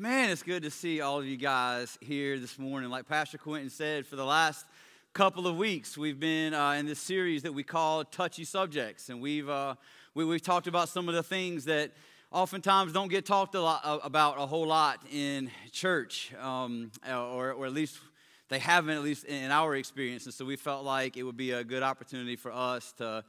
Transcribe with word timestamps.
Man, 0.00 0.30
it's 0.30 0.44
good 0.44 0.62
to 0.62 0.70
see 0.70 1.00
all 1.00 1.18
of 1.18 1.26
you 1.26 1.36
guys 1.36 1.98
here 2.00 2.38
this 2.38 2.56
morning. 2.56 2.88
Like 2.88 3.08
Pastor 3.08 3.36
Quentin 3.36 3.68
said, 3.68 4.06
for 4.06 4.14
the 4.14 4.24
last 4.24 4.64
couple 5.12 5.48
of 5.48 5.56
weeks, 5.56 5.98
we've 5.98 6.20
been 6.20 6.54
uh, 6.54 6.70
in 6.74 6.86
this 6.86 7.00
series 7.00 7.42
that 7.42 7.52
we 7.52 7.64
call 7.64 8.04
Touchy 8.04 8.44
Subjects. 8.44 9.08
And 9.08 9.20
we've, 9.20 9.48
uh, 9.48 9.74
we, 10.14 10.24
have 10.30 10.42
talked 10.42 10.68
about 10.68 10.88
some 10.88 11.08
of 11.08 11.16
the 11.16 11.24
things 11.24 11.64
that 11.64 11.90
oftentimes 12.30 12.92
don't 12.92 13.08
get 13.08 13.26
talked 13.26 13.56
a 13.56 13.60
lot, 13.60 13.80
uh, 13.82 13.98
about 14.04 14.38
a 14.38 14.46
whole 14.46 14.68
lot 14.68 15.00
in 15.12 15.50
church, 15.72 16.32
um, 16.40 16.92
or, 17.04 17.54
or 17.54 17.66
at 17.66 17.72
least 17.72 17.98
they 18.50 18.60
haven't, 18.60 18.94
at 18.94 19.02
least 19.02 19.24
in 19.24 19.50
our 19.50 19.74
experience. 19.74 20.26
And 20.26 20.32
so 20.32 20.44
we 20.44 20.54
felt 20.54 20.84
like 20.84 21.16
it 21.16 21.24
would 21.24 21.36
be 21.36 21.50
a 21.50 21.64
good 21.64 21.82
opportunity 21.82 22.36
for 22.36 22.52
us 22.52 22.92
to 22.98 23.24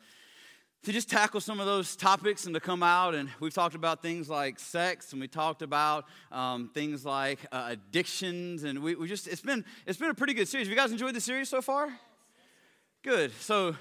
to 0.83 0.93
just 0.93 1.09
tackle 1.09 1.41
some 1.41 1.59
of 1.59 1.65
those 1.65 1.95
topics 1.95 2.45
and 2.45 2.53
to 2.53 2.61
come 2.61 2.83
out. 2.83 3.13
And 3.13 3.29
we've 3.39 3.53
talked 3.53 3.75
about 3.75 4.01
things 4.01 4.29
like 4.29 4.59
sex 4.59 5.11
and 5.11 5.19
we 5.19 5.27
talked 5.27 5.61
about 5.61 6.05
um, 6.31 6.69
things 6.73 7.05
like 7.05 7.39
uh, 7.51 7.67
addictions. 7.69 8.63
And 8.63 8.81
we, 8.81 8.95
we 8.95 9.07
just 9.07 9.27
it's 9.27 9.41
been 9.41 9.65
it's 9.85 9.99
been 9.99 10.09
a 10.09 10.13
pretty 10.13 10.33
good 10.33 10.47
series. 10.47 10.67
Have 10.67 10.71
you 10.71 10.77
guys 10.77 10.91
enjoyed 10.91 11.15
the 11.15 11.21
series 11.21 11.49
so 11.49 11.61
far? 11.61 11.89
Good. 13.03 13.31
So 13.41 13.75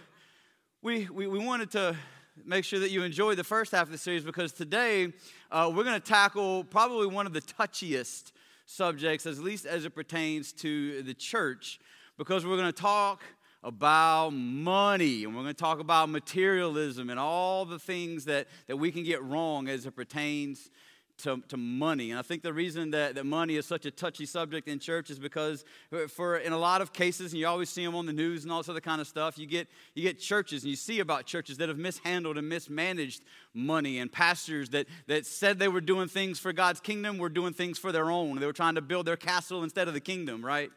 we 0.82 1.06
we, 1.06 1.26
we 1.26 1.38
wanted 1.38 1.70
to 1.72 1.96
make 2.44 2.64
sure 2.64 2.80
that 2.80 2.90
you 2.90 3.02
enjoyed 3.02 3.36
the 3.36 3.44
first 3.44 3.72
half 3.72 3.82
of 3.82 3.92
the 3.92 3.98
series 3.98 4.24
because 4.24 4.52
today 4.52 5.12
uh, 5.50 5.70
we're 5.74 5.84
going 5.84 6.00
to 6.00 6.06
tackle 6.06 6.64
probably 6.64 7.06
one 7.06 7.26
of 7.26 7.32
the 7.32 7.40
touchiest 7.40 8.32
subjects 8.66 9.26
at 9.26 9.38
least 9.38 9.66
as 9.66 9.84
it 9.84 9.94
pertains 9.94 10.52
to 10.52 11.02
the 11.02 11.14
church 11.14 11.80
because 12.16 12.44
we're 12.44 12.56
going 12.56 12.72
to 12.72 12.80
talk 12.80 13.22
about 13.68 14.30
money 14.30 15.24
and 15.24 15.36
we're 15.36 15.42
going 15.42 15.54
to 15.54 15.60
talk 15.60 15.78
about 15.78 16.08
materialism 16.08 17.10
and 17.10 17.20
all 17.20 17.66
the 17.66 17.78
things 17.78 18.24
that, 18.24 18.48
that 18.66 18.78
we 18.78 18.90
can 18.90 19.04
get 19.04 19.22
wrong 19.22 19.68
as 19.68 19.84
it 19.84 19.94
pertains 19.94 20.70
to, 21.18 21.42
to 21.48 21.56
money. 21.58 22.10
And 22.10 22.18
I 22.18 22.22
think 22.22 22.42
the 22.42 22.52
reason 22.52 22.92
that, 22.92 23.16
that 23.16 23.26
money 23.26 23.56
is 23.56 23.66
such 23.66 23.84
a 23.84 23.90
touchy 23.90 24.24
subject 24.24 24.68
in 24.68 24.78
church 24.78 25.10
is 25.10 25.18
because 25.18 25.64
for 26.08 26.38
in 26.38 26.52
a 26.52 26.58
lot 26.58 26.80
of 26.80 26.94
cases, 26.94 27.32
and 27.32 27.40
you 27.40 27.46
always 27.46 27.68
see 27.68 27.84
them 27.84 27.94
on 27.94 28.06
the 28.06 28.12
news 28.12 28.44
and 28.44 28.52
all 28.52 28.60
this 28.60 28.70
other 28.70 28.80
kind 28.80 29.02
of 29.02 29.06
stuff, 29.06 29.36
you 29.36 29.46
get, 29.46 29.68
you 29.94 30.02
get 30.02 30.18
churches 30.18 30.62
and 30.62 30.70
you 30.70 30.76
see 30.76 31.00
about 31.00 31.26
churches 31.26 31.58
that 31.58 31.68
have 31.68 31.76
mishandled 31.76 32.38
and 32.38 32.48
mismanaged 32.48 33.22
money 33.52 33.98
and 33.98 34.10
pastors 34.10 34.70
that, 34.70 34.86
that 35.08 35.26
said 35.26 35.58
they 35.58 35.68
were 35.68 35.82
doing 35.82 36.08
things 36.08 36.38
for 36.38 36.54
God's 36.54 36.80
kingdom 36.80 37.18
were 37.18 37.28
doing 37.28 37.52
things 37.52 37.78
for 37.78 37.92
their 37.92 38.10
own. 38.10 38.38
They 38.40 38.46
were 38.46 38.52
trying 38.52 38.76
to 38.76 38.82
build 38.82 39.06
their 39.06 39.16
castle 39.16 39.62
instead 39.62 39.88
of 39.88 39.94
the 39.94 40.00
kingdom, 40.00 40.42
right? 40.42 40.70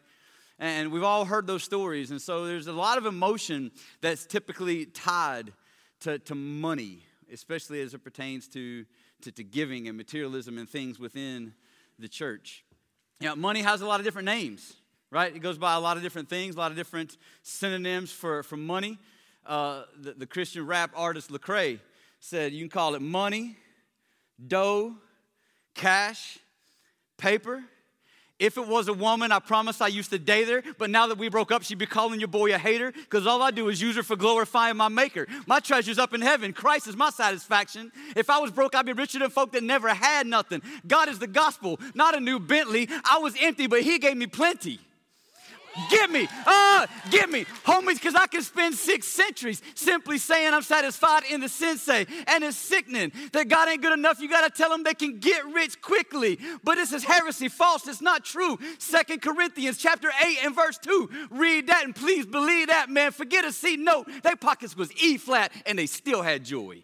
And 0.61 0.91
we've 0.91 1.03
all 1.03 1.25
heard 1.25 1.47
those 1.47 1.63
stories. 1.63 2.11
And 2.11 2.21
so 2.21 2.45
there's 2.45 2.67
a 2.67 2.71
lot 2.71 2.99
of 2.99 3.07
emotion 3.07 3.71
that's 3.99 4.27
typically 4.27 4.85
tied 4.85 5.53
to, 6.01 6.19
to 6.19 6.35
money, 6.35 7.03
especially 7.33 7.81
as 7.81 7.95
it 7.95 8.03
pertains 8.03 8.47
to, 8.49 8.85
to, 9.23 9.31
to 9.31 9.43
giving 9.43 9.87
and 9.87 9.97
materialism 9.97 10.59
and 10.59 10.69
things 10.69 10.99
within 10.99 11.55
the 11.97 12.07
church. 12.07 12.63
You 13.19 13.29
know, 13.29 13.35
money 13.35 13.63
has 13.63 13.81
a 13.81 13.87
lot 13.87 13.99
of 13.99 14.05
different 14.05 14.27
names, 14.27 14.75
right? 15.09 15.35
It 15.35 15.39
goes 15.39 15.57
by 15.57 15.73
a 15.73 15.79
lot 15.79 15.97
of 15.97 16.03
different 16.03 16.29
things, 16.29 16.53
a 16.53 16.59
lot 16.59 16.69
of 16.69 16.77
different 16.77 17.17
synonyms 17.41 18.11
for, 18.11 18.43
for 18.43 18.55
money. 18.55 18.99
Uh, 19.47 19.85
the, 19.99 20.13
the 20.13 20.27
Christian 20.27 20.67
rap 20.67 20.91
artist 20.95 21.31
Lecrae 21.31 21.79
said 22.19 22.53
you 22.53 22.61
can 22.61 22.69
call 22.69 22.93
it 22.93 23.01
money, 23.01 23.57
dough, 24.47 24.93
cash, 25.73 26.37
paper, 27.17 27.63
if 28.41 28.57
it 28.57 28.67
was 28.67 28.87
a 28.87 28.93
woman, 28.93 29.31
I 29.31 29.37
promise 29.37 29.81
I 29.81 29.87
used 29.87 30.09
to 30.09 30.17
date 30.17 30.47
her, 30.47 30.63
but 30.79 30.89
now 30.89 31.05
that 31.05 31.19
we 31.19 31.29
broke 31.29 31.51
up, 31.51 31.61
she'd 31.61 31.77
be 31.77 31.85
calling 31.85 32.19
your 32.19 32.27
boy 32.27 32.51
a 32.53 32.57
hater 32.57 32.91
because 32.91 33.27
all 33.27 33.39
I 33.43 33.51
do 33.51 33.69
is 33.69 33.79
use 33.79 33.95
her 33.95 34.03
for 34.03 34.15
glorifying 34.15 34.77
my 34.77 34.89
maker. 34.89 35.27
My 35.45 35.59
treasure's 35.59 35.99
up 35.99 36.11
in 36.15 36.21
heaven. 36.21 36.51
Christ 36.51 36.87
is 36.87 36.97
my 36.97 37.11
satisfaction. 37.11 37.91
If 38.15 38.31
I 38.31 38.39
was 38.39 38.49
broke, 38.49 38.73
I'd 38.73 38.87
be 38.87 38.93
richer 38.93 39.19
than 39.19 39.29
folk 39.29 39.51
that 39.51 39.61
never 39.61 39.89
had 39.89 40.25
nothing. 40.25 40.63
God 40.87 41.07
is 41.07 41.19
the 41.19 41.27
gospel, 41.27 41.79
not 41.93 42.17
a 42.17 42.19
new 42.19 42.39
Bentley. 42.39 42.89
I 43.05 43.19
was 43.19 43.35
empty, 43.39 43.67
but 43.67 43.83
He 43.83 43.99
gave 43.99 44.17
me 44.17 44.25
plenty. 44.25 44.79
Give 45.89 46.09
me, 46.09 46.27
uh, 46.45 46.87
give 47.09 47.29
me, 47.29 47.45
homies, 47.65 47.95
because 47.95 48.15
I 48.15 48.27
can 48.27 48.41
spend 48.41 48.75
six 48.75 49.07
centuries 49.07 49.61
simply 49.75 50.17
saying 50.17 50.53
I'm 50.53 50.61
satisfied 50.61 51.23
in 51.29 51.41
the 51.41 51.49
sensei. 51.49 52.05
And 52.27 52.43
it's 52.43 52.57
sickening 52.57 53.11
that 53.31 53.47
God 53.47 53.69
ain't 53.69 53.81
good 53.81 53.97
enough. 53.97 54.19
You 54.19 54.29
got 54.29 54.43
to 54.43 54.49
tell 54.49 54.69
them 54.69 54.83
they 54.83 54.93
can 54.93 55.19
get 55.19 55.45
rich 55.53 55.81
quickly. 55.81 56.39
But 56.63 56.75
this 56.75 56.91
is 56.91 57.03
heresy, 57.03 57.47
false. 57.47 57.87
It's 57.87 58.01
not 58.01 58.25
true. 58.25 58.59
Second 58.79 59.21
Corinthians 59.21 59.77
chapter 59.77 60.09
8 60.09 60.37
and 60.45 60.55
verse 60.55 60.77
2. 60.79 61.09
Read 61.31 61.67
that 61.67 61.83
and 61.85 61.95
please 61.95 62.25
believe 62.25 62.67
that, 62.67 62.89
man. 62.89 63.11
Forget 63.11 63.45
a 63.45 63.51
C 63.51 63.77
note. 63.77 64.07
Their 64.23 64.35
pockets 64.35 64.75
was 64.75 64.91
E 65.01 65.17
flat 65.17 65.51
and 65.65 65.79
they 65.79 65.85
still 65.85 66.21
had 66.21 66.43
joy. 66.43 66.83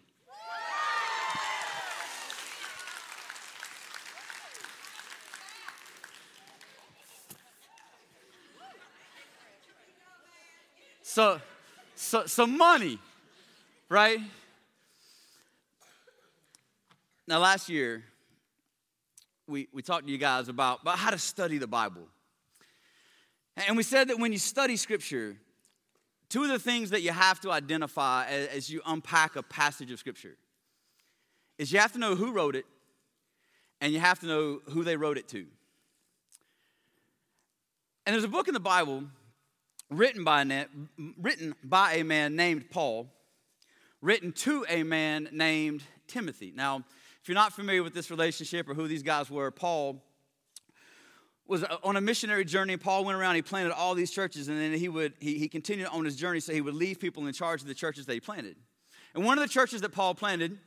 So, 11.10 11.40
so, 11.94 12.26
some 12.26 12.58
money, 12.58 12.98
right? 13.88 14.20
Now, 17.26 17.38
last 17.38 17.70
year, 17.70 18.04
we, 19.46 19.68
we 19.72 19.80
talked 19.80 20.04
to 20.04 20.12
you 20.12 20.18
guys 20.18 20.50
about, 20.50 20.82
about 20.82 20.98
how 20.98 21.08
to 21.08 21.16
study 21.16 21.56
the 21.56 21.66
Bible. 21.66 22.02
And 23.56 23.74
we 23.74 23.84
said 23.84 24.08
that 24.08 24.18
when 24.18 24.32
you 24.32 24.38
study 24.38 24.76
Scripture, 24.76 25.38
two 26.28 26.42
of 26.42 26.50
the 26.50 26.58
things 26.58 26.90
that 26.90 27.00
you 27.00 27.10
have 27.10 27.40
to 27.40 27.52
identify 27.52 28.26
as, 28.26 28.48
as 28.48 28.70
you 28.70 28.82
unpack 28.84 29.34
a 29.34 29.42
passage 29.42 29.90
of 29.90 29.98
Scripture 29.98 30.36
is 31.56 31.72
you 31.72 31.78
have 31.78 31.92
to 31.92 31.98
know 31.98 32.16
who 32.16 32.32
wrote 32.32 32.54
it 32.54 32.66
and 33.80 33.94
you 33.94 33.98
have 33.98 34.20
to 34.20 34.26
know 34.26 34.60
who 34.68 34.84
they 34.84 34.98
wrote 34.98 35.16
it 35.16 35.26
to. 35.28 35.46
And 38.04 38.12
there's 38.12 38.24
a 38.24 38.28
book 38.28 38.46
in 38.46 38.52
the 38.52 38.60
Bible 38.60 39.04
written 39.90 40.24
by, 40.24 40.42
a, 40.42 40.66
written 41.20 41.54
by 41.64 41.94
a 41.94 42.04
man 42.04 42.36
named 42.36 42.70
Paul, 42.70 43.08
written 44.00 44.32
to 44.32 44.64
a 44.68 44.82
man 44.82 45.28
named 45.32 45.82
Timothy. 46.06 46.52
Now, 46.54 46.84
if 47.22 47.28
you're 47.28 47.34
not 47.34 47.52
familiar 47.52 47.82
with 47.82 47.94
this 47.94 48.10
relationship 48.10 48.68
or 48.68 48.74
who 48.74 48.88
these 48.88 49.02
guys 49.02 49.30
were, 49.30 49.50
Paul 49.50 50.02
was 51.46 51.64
uh, 51.64 51.76
on 51.82 51.96
a 51.96 52.00
missionary 52.00 52.44
journey. 52.44 52.76
Paul 52.76 53.04
went 53.04 53.18
around, 53.18 53.34
he 53.34 53.42
planted 53.42 53.72
all 53.72 53.94
these 53.94 54.10
churches, 54.10 54.48
and 54.48 54.60
then 54.60 54.72
he 54.72 54.88
would 54.88 55.14
he, 55.18 55.38
he 55.38 55.48
continued 55.48 55.88
on 55.88 56.04
his 56.04 56.16
journey, 56.16 56.40
so 56.40 56.52
he 56.52 56.60
would 56.60 56.74
leave 56.74 57.00
people 57.00 57.26
in 57.26 57.32
charge 57.32 57.62
of 57.62 57.66
the 57.66 57.74
churches 57.74 58.06
that 58.06 58.12
he 58.12 58.20
planted. 58.20 58.56
And 59.14 59.24
one 59.24 59.38
of 59.38 59.42
the 59.42 59.52
churches 59.52 59.80
that 59.80 59.90
Paul 59.90 60.14
planted, 60.14 60.58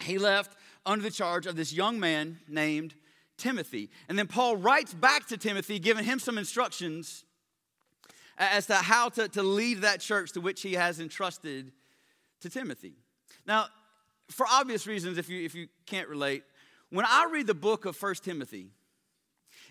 he 0.00 0.18
left 0.18 0.56
under 0.84 1.02
the 1.02 1.10
charge 1.10 1.46
of 1.46 1.56
this 1.56 1.72
young 1.72 1.98
man 1.98 2.40
named 2.48 2.94
Timothy. 3.38 3.90
And 4.08 4.18
then 4.18 4.26
Paul 4.26 4.56
writes 4.56 4.92
back 4.92 5.26
to 5.28 5.36
Timothy, 5.36 5.78
giving 5.78 6.04
him 6.04 6.18
some 6.18 6.36
instructions 6.36 7.23
as 8.38 8.66
to 8.66 8.74
how 8.74 9.08
to, 9.10 9.28
to 9.28 9.42
lead 9.42 9.82
that 9.82 10.00
church 10.00 10.32
to 10.32 10.40
which 10.40 10.62
he 10.62 10.74
has 10.74 11.00
entrusted 11.00 11.72
to 12.40 12.50
Timothy. 12.50 12.94
Now, 13.46 13.66
for 14.30 14.46
obvious 14.50 14.86
reasons, 14.86 15.18
if 15.18 15.28
you, 15.28 15.44
if 15.44 15.54
you 15.54 15.68
can't 15.86 16.08
relate, 16.08 16.44
when 16.90 17.04
I 17.06 17.28
read 17.30 17.46
the 17.46 17.54
book 17.54 17.84
of 17.84 17.96
First 17.96 18.24
Timothy, 18.24 18.70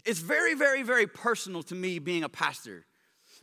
it's 0.06 0.20
very, 0.20 0.54
very, 0.54 0.84
very 0.84 1.08
personal 1.08 1.64
to 1.64 1.76
me 1.76 2.00
being 2.00 2.24
a 2.24 2.30
pastor 2.30 2.86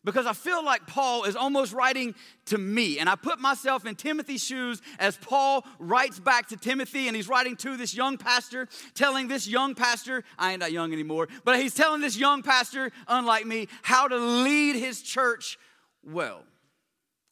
because 0.05 0.27
I 0.27 0.33
feel 0.33 0.65
like 0.65 0.87
Paul 0.87 1.25
is 1.25 1.37
almost 1.37 1.72
writing 1.72 2.15
to 2.47 2.59
me. 2.59 2.99
And 2.99 3.09
I 3.09 3.16
put 3.16 3.38
myself 3.38 3.84
in 3.84 3.94
Timothy's 3.94 4.43
shoes 4.43 4.81
as 4.99 5.16
Paul 5.16 5.65
writes 5.78 6.19
back 6.19 6.49
to 6.49 6.56
Timothy, 6.56 7.06
and 7.06 7.16
he's 7.16 7.28
writing 7.28 7.56
to 7.56 7.77
this 7.77 7.94
young 7.94 8.16
pastor, 8.16 8.69
telling 8.94 9.28
this 9.28 9.47
young 9.47 9.75
pastor, 9.75 10.25
I 10.39 10.53
ain't 10.53 10.60
that 10.60 10.72
young 10.72 10.93
anymore, 10.93 11.28
but 11.44 11.60
he's 11.60 11.75
telling 11.75 12.00
this 12.00 12.16
young 12.16 12.43
pastor, 12.43 12.91
unlike 13.09 13.47
me, 13.47 13.69
how 13.83 14.09
to 14.09 14.16
lead 14.16 14.77
his 14.77 15.03
church 15.03 15.59
well. 16.03 16.43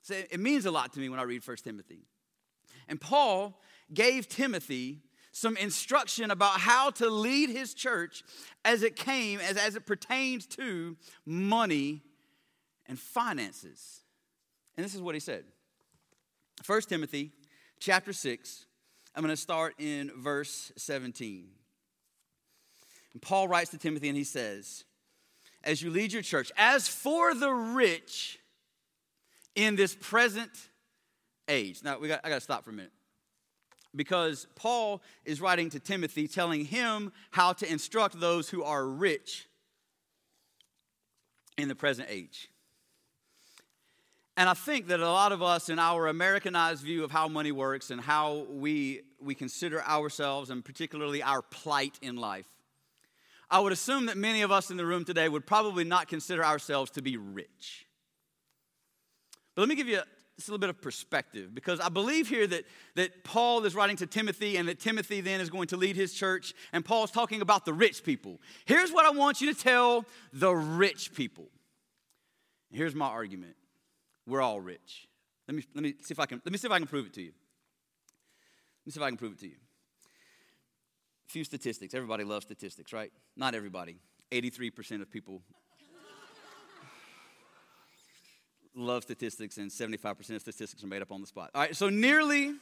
So 0.02 0.14
it 0.14 0.40
means 0.40 0.66
a 0.66 0.70
lot 0.70 0.92
to 0.94 1.00
me 1.00 1.08
when 1.08 1.20
I 1.20 1.24
read 1.24 1.44
First 1.44 1.64
Timothy. 1.64 2.00
And 2.88 3.00
Paul 3.00 3.60
gave 3.92 4.28
Timothy 4.28 5.02
some 5.32 5.56
instruction 5.56 6.30
about 6.30 6.60
how 6.60 6.90
to 6.90 7.08
lead 7.08 7.50
his 7.50 7.74
church 7.74 8.22
as 8.64 8.82
it 8.82 8.96
came, 8.96 9.38
as, 9.40 9.56
as 9.56 9.76
it 9.76 9.86
pertains 9.86 10.46
to 10.46 10.96
money 11.24 12.02
and 12.88 12.98
finances. 12.98 14.00
And 14.76 14.84
this 14.84 14.94
is 14.94 15.02
what 15.02 15.14
he 15.14 15.20
said. 15.20 15.44
1 16.66 16.80
Timothy 16.82 17.32
chapter 17.78 18.12
6, 18.12 18.66
I'm 19.14 19.22
going 19.22 19.34
to 19.34 19.40
start 19.40 19.74
in 19.78 20.10
verse 20.16 20.72
17. 20.76 21.48
And 23.12 23.22
Paul 23.22 23.48
writes 23.48 23.70
to 23.70 23.78
Timothy 23.78 24.08
and 24.08 24.16
he 24.16 24.24
says, 24.24 24.84
As 25.64 25.82
you 25.82 25.90
lead 25.90 26.12
your 26.12 26.22
church, 26.22 26.50
as 26.56 26.88
for 26.88 27.34
the 27.34 27.50
rich 27.50 28.38
in 29.54 29.76
this 29.76 29.94
present 29.94 30.50
age. 31.48 31.82
Now, 31.82 31.98
we 31.98 32.08
got, 32.08 32.20
I 32.22 32.28
got 32.28 32.36
to 32.36 32.40
stop 32.40 32.64
for 32.64 32.70
a 32.70 32.74
minute. 32.74 32.92
Because 33.96 34.46
Paul 34.54 35.02
is 35.24 35.40
writing 35.40 35.70
to 35.70 35.80
Timothy, 35.80 36.28
telling 36.28 36.64
him 36.66 37.10
how 37.30 37.54
to 37.54 37.70
instruct 37.70 38.20
those 38.20 38.48
who 38.48 38.62
are 38.62 38.86
rich 38.86 39.48
in 41.56 41.68
the 41.68 41.74
present 41.74 42.08
age. 42.10 42.50
And 44.38 44.48
I 44.48 44.54
think 44.54 44.86
that 44.86 45.00
a 45.00 45.10
lot 45.10 45.32
of 45.32 45.42
us, 45.42 45.68
in 45.68 45.80
our 45.80 46.06
Americanized 46.06 46.84
view 46.84 47.02
of 47.02 47.10
how 47.10 47.26
money 47.26 47.50
works 47.50 47.90
and 47.90 48.00
how 48.00 48.46
we, 48.48 49.00
we 49.20 49.34
consider 49.34 49.82
ourselves 49.82 50.50
and 50.50 50.64
particularly 50.64 51.24
our 51.24 51.42
plight 51.42 51.98
in 52.02 52.14
life, 52.14 52.46
I 53.50 53.58
would 53.58 53.72
assume 53.72 54.06
that 54.06 54.16
many 54.16 54.42
of 54.42 54.52
us 54.52 54.70
in 54.70 54.76
the 54.76 54.86
room 54.86 55.04
today 55.04 55.28
would 55.28 55.44
probably 55.44 55.82
not 55.82 56.06
consider 56.06 56.44
ourselves 56.44 56.92
to 56.92 57.02
be 57.02 57.16
rich. 57.16 57.88
But 59.56 59.62
let 59.62 59.68
me 59.68 59.74
give 59.74 59.88
you 59.88 59.98
a, 59.98 60.04
just 60.36 60.46
a 60.46 60.52
little 60.52 60.60
bit 60.60 60.70
of 60.70 60.80
perspective 60.80 61.52
because 61.52 61.80
I 61.80 61.88
believe 61.88 62.28
here 62.28 62.46
that, 62.46 62.62
that 62.94 63.24
Paul 63.24 63.64
is 63.64 63.74
writing 63.74 63.96
to 63.96 64.06
Timothy 64.06 64.56
and 64.56 64.68
that 64.68 64.78
Timothy 64.78 65.20
then 65.20 65.40
is 65.40 65.50
going 65.50 65.66
to 65.66 65.76
lead 65.76 65.96
his 65.96 66.14
church, 66.14 66.54
and 66.72 66.84
Paul's 66.84 67.10
talking 67.10 67.40
about 67.40 67.64
the 67.64 67.72
rich 67.72 68.04
people. 68.04 68.40
Here's 68.66 68.92
what 68.92 69.04
I 69.04 69.10
want 69.10 69.40
you 69.40 69.52
to 69.52 69.60
tell 69.60 70.04
the 70.32 70.54
rich 70.54 71.12
people. 71.12 71.48
Here's 72.70 72.94
my 72.94 73.08
argument 73.08 73.56
we're 74.28 74.42
all 74.42 74.60
rich. 74.60 75.08
Let 75.48 75.56
me, 75.56 75.64
let 75.74 75.82
me 75.82 75.94
see 76.02 76.12
if 76.12 76.20
I 76.20 76.26
can 76.26 76.42
let 76.44 76.52
me 76.52 76.58
see 76.58 76.68
if 76.68 76.72
I 76.72 76.78
can 76.78 76.86
prove 76.86 77.06
it 77.06 77.14
to 77.14 77.22
you. 77.22 77.32
Let 77.32 78.86
me 78.86 78.92
see 78.92 79.00
if 79.00 79.04
I 79.04 79.08
can 79.08 79.16
prove 79.16 79.32
it 79.32 79.40
to 79.40 79.46
you. 79.46 79.56
A 81.28 81.32
few 81.32 81.44
statistics. 81.44 81.94
Everybody 81.94 82.24
loves 82.24 82.44
statistics, 82.44 82.92
right? 82.92 83.10
Not 83.36 83.54
everybody. 83.54 83.96
83% 84.30 85.00
of 85.00 85.10
people 85.10 85.42
love 88.74 89.02
statistics, 89.02 89.58
and 89.58 89.70
75% 89.70 90.18
of 90.36 90.40
statistics 90.40 90.84
are 90.84 90.86
made 90.86 91.02
up 91.02 91.10
on 91.10 91.20
the 91.20 91.26
spot. 91.26 91.50
All 91.54 91.62
right, 91.62 91.74
so 91.74 91.88
nearly, 91.88 92.54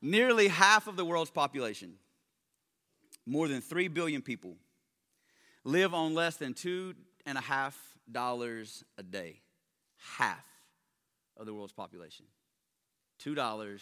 nearly 0.00 0.48
half 0.48 0.86
of 0.86 0.96
the 0.96 1.04
world's 1.04 1.30
population, 1.30 1.94
more 3.26 3.46
than 3.46 3.60
3 3.60 3.88
billion 3.88 4.22
people, 4.22 4.56
live 5.64 5.92
on 5.92 6.14
less 6.14 6.36
than 6.36 6.54
two 6.54 6.94
and 7.26 7.36
a 7.36 7.40
half 7.40 7.78
dollars 8.10 8.82
a 8.96 9.02
day. 9.02 9.40
Half 10.16 10.49
of 11.40 11.46
the 11.46 11.54
world's 11.54 11.72
population. 11.72 12.26
$2.50. 13.24 13.80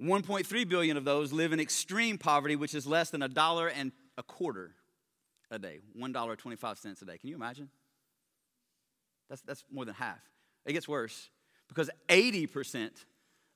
1.3 0.00 0.68
billion 0.68 0.96
of 0.96 1.04
those 1.04 1.32
live 1.32 1.52
in 1.52 1.60
extreme 1.60 2.18
poverty, 2.18 2.56
which 2.56 2.74
is 2.74 2.86
less 2.86 3.10
than 3.10 3.22
a 3.22 3.28
dollar 3.28 3.68
and 3.68 3.92
a 4.18 4.22
quarter 4.22 4.72
a 5.50 5.58
day. 5.58 5.78
$1.25 5.96 7.02
a 7.02 7.04
day. 7.04 7.18
Can 7.18 7.28
you 7.28 7.36
imagine? 7.36 7.68
That's, 9.28 9.42
that's 9.42 9.64
more 9.70 9.84
than 9.84 9.94
half. 9.94 10.20
It 10.66 10.72
gets 10.72 10.88
worse 10.88 11.30
because 11.68 11.90
80% 12.08 12.90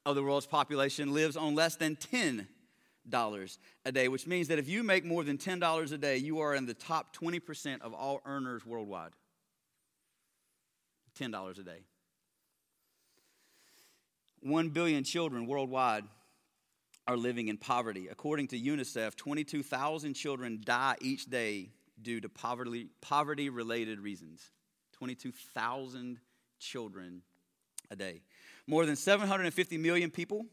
of 0.04 0.14
the 0.14 0.22
world's 0.22 0.46
population 0.46 1.12
lives 1.12 1.36
on 1.36 1.54
less 1.54 1.76
than 1.76 1.96
$10 1.96 2.46
a 3.84 3.92
day, 3.92 4.08
which 4.08 4.26
means 4.26 4.48
that 4.48 4.58
if 4.58 4.68
you 4.68 4.82
make 4.82 5.04
more 5.04 5.24
than 5.24 5.38
$10 5.38 5.92
a 5.92 5.98
day, 5.98 6.18
you 6.18 6.40
are 6.40 6.54
in 6.54 6.66
the 6.66 6.74
top 6.74 7.16
20% 7.16 7.80
of 7.80 7.92
all 7.92 8.20
earners 8.24 8.64
worldwide. 8.64 9.12
$10 11.18 11.58
a 11.58 11.62
day. 11.62 11.80
1 14.42 14.68
billion 14.70 15.02
children 15.02 15.46
worldwide 15.46 16.04
are 17.08 17.16
living 17.16 17.48
in 17.48 17.56
poverty. 17.56 18.08
According 18.08 18.48
to 18.48 18.60
UNICEF, 18.60 19.16
22,000 19.16 20.14
children 20.14 20.60
die 20.64 20.96
each 21.00 21.26
day 21.26 21.70
due 22.00 22.20
to 22.20 22.28
poverty, 22.28 22.88
poverty 23.00 23.48
related 23.48 24.00
reasons. 24.00 24.50
22,000 24.92 26.18
children 26.58 27.22
a 27.90 27.96
day. 27.96 28.22
More 28.66 28.86
than 28.86 28.96
750 28.96 29.78
million 29.78 30.10
people 30.10 30.46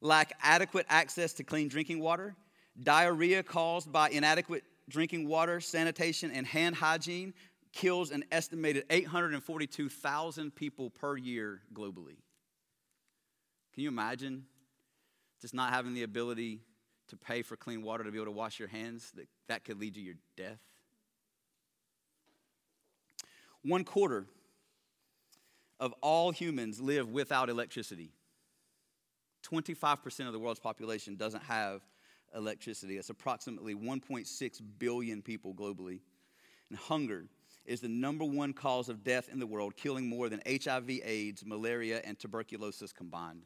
lack 0.00 0.32
adequate 0.42 0.86
access 0.88 1.32
to 1.34 1.44
clean 1.44 1.68
drinking 1.68 2.00
water. 2.00 2.34
Diarrhea 2.82 3.42
caused 3.42 3.92
by 3.92 4.10
inadequate 4.10 4.64
drinking 4.88 5.28
water, 5.28 5.60
sanitation, 5.60 6.30
and 6.32 6.46
hand 6.46 6.74
hygiene 6.74 7.32
kills 7.74 8.12
an 8.12 8.24
estimated 8.30 8.84
842,000 8.88 10.54
people 10.54 10.90
per 10.90 11.16
year 11.16 11.60
globally. 11.74 12.16
Can 13.74 13.82
you 13.82 13.88
imagine 13.88 14.44
just 15.40 15.54
not 15.54 15.72
having 15.72 15.92
the 15.92 16.04
ability 16.04 16.60
to 17.08 17.16
pay 17.16 17.42
for 17.42 17.56
clean 17.56 17.82
water 17.82 18.04
to 18.04 18.10
be 18.12 18.18
able 18.18 18.26
to 18.26 18.30
wash 18.30 18.60
your 18.60 18.68
hands? 18.68 19.10
That, 19.16 19.28
that 19.48 19.64
could 19.64 19.80
lead 19.80 19.94
to 19.94 20.00
your 20.00 20.14
death. 20.36 20.60
One 23.62 23.82
quarter 23.82 24.26
of 25.80 25.92
all 26.00 26.30
humans 26.30 26.80
live 26.80 27.08
without 27.08 27.48
electricity. 27.48 28.12
25% 29.42 30.26
of 30.26 30.32
the 30.32 30.38
world's 30.38 30.60
population 30.60 31.16
doesn't 31.16 31.42
have 31.42 31.82
electricity. 32.34 32.94
That's 32.94 33.10
approximately 33.10 33.74
1.6 33.74 34.60
billion 34.78 35.22
people 35.22 35.52
globally. 35.52 36.00
And 36.70 36.78
hunger 36.78 37.24
is 37.64 37.80
the 37.80 37.88
number 37.88 38.24
one 38.24 38.52
cause 38.52 38.88
of 38.88 39.04
death 39.04 39.28
in 39.32 39.38
the 39.38 39.46
world, 39.46 39.76
killing 39.76 40.08
more 40.08 40.28
than 40.28 40.42
HIV, 40.46 40.90
AIDS, 41.04 41.44
malaria, 41.44 42.00
and 42.04 42.18
tuberculosis 42.18 42.92
combined. 42.92 43.42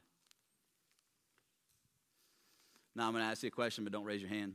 Now 2.97 3.06
I'm 3.06 3.12
going 3.12 3.25
to 3.25 3.31
ask 3.31 3.43
you 3.43 3.49
a 3.49 3.50
question, 3.50 3.85
but 3.85 3.93
don't 3.93 4.05
raise 4.05 4.20
your 4.20 4.31
hand. 4.31 4.55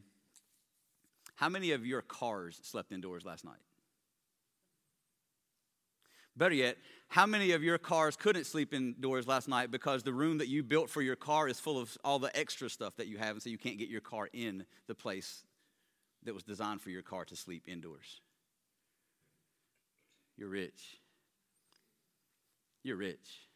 How 1.36 1.50
many 1.50 1.72
of 1.72 1.86
your 1.86 2.02
cars 2.02 2.60
slept 2.64 2.92
indoors 2.92 3.24
last 3.26 3.46
night? 3.46 3.60
Better 6.36 6.56
yet, 6.56 6.78
how 7.10 7.28
many 7.28 7.52
of 7.52 7.64
your 7.64 7.78
cars 7.78 8.16
couldn't 8.16 8.46
sleep 8.46 8.74
indoors 8.74 9.28
last 9.28 9.48
night 9.48 9.70
because 9.70 10.02
the 10.02 10.14
room 10.14 10.40
that 10.40 10.48
you 10.48 10.64
built 10.64 10.90
for 10.90 11.02
your 11.02 11.16
car 11.16 11.48
is 11.48 11.60
full 11.60 11.80
of 11.80 11.96
all 12.04 12.18
the 12.18 12.36
extra 12.38 12.70
stuff 12.70 12.96
that 12.98 13.08
you 13.08 13.18
have, 13.20 13.36
and 13.36 13.44
so 13.44 13.50
you 13.50 13.58
can't 13.58 13.78
get 13.78 13.88
your 13.88 14.02
car 14.02 14.30
in 14.34 14.66
the 14.88 14.96
place 14.96 15.44
that 16.24 16.34
was 16.34 16.44
designed 16.44 16.82
for 16.82 16.90
your 16.90 17.04
car 17.04 17.24
to 17.26 17.36
sleep 17.36 17.64
indoors? 17.68 18.22
You're 20.38 20.50
rich. 20.50 20.98
You're 22.84 22.98
rich. 22.98 23.48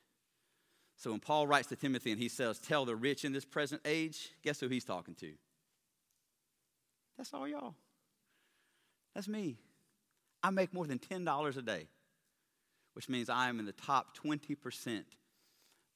So 0.96 1.12
when 1.12 1.20
Paul 1.20 1.48
writes 1.48 1.68
to 1.70 1.76
Timothy 1.76 2.12
and 2.12 2.20
he 2.20 2.30
says, 2.30 2.60
Tell 2.60 2.86
the 2.86 2.96
rich 2.96 3.26
in 3.26 3.34
this 3.34 3.46
present 3.46 3.82
age, 3.86 4.30
guess 4.44 4.60
who 4.60 4.68
he's 4.68 4.86
talking 4.86 5.16
to? 5.16 5.32
That's 7.18 7.34
all 7.34 7.48
y'all. 7.48 7.76
That's 9.14 9.28
me. 9.28 9.58
I 10.44 10.50
make 10.52 10.74
more 10.74 10.86
than 10.86 11.00
$10 11.00 11.58
a 11.58 11.62
day 11.62 11.88
which 12.98 13.10
means 13.10 13.30
I 13.30 13.48
am 13.48 13.60
in 13.60 13.68
the 13.68 13.74
top 13.74 14.18
20% 14.18 15.04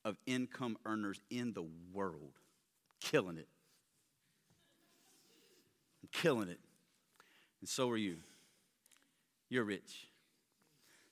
of 0.06 0.18
income 0.28 0.78
earners 0.86 1.20
in 1.32 1.52
the 1.52 1.66
world. 1.92 2.38
Killing 3.00 3.38
it. 3.38 3.48
I'm 6.04 6.10
killing 6.12 6.48
it. 6.48 6.60
And 7.60 7.68
so 7.68 7.90
are 7.90 7.98
you. 7.98 8.18
You're 9.50 9.64
rich. 9.64 10.11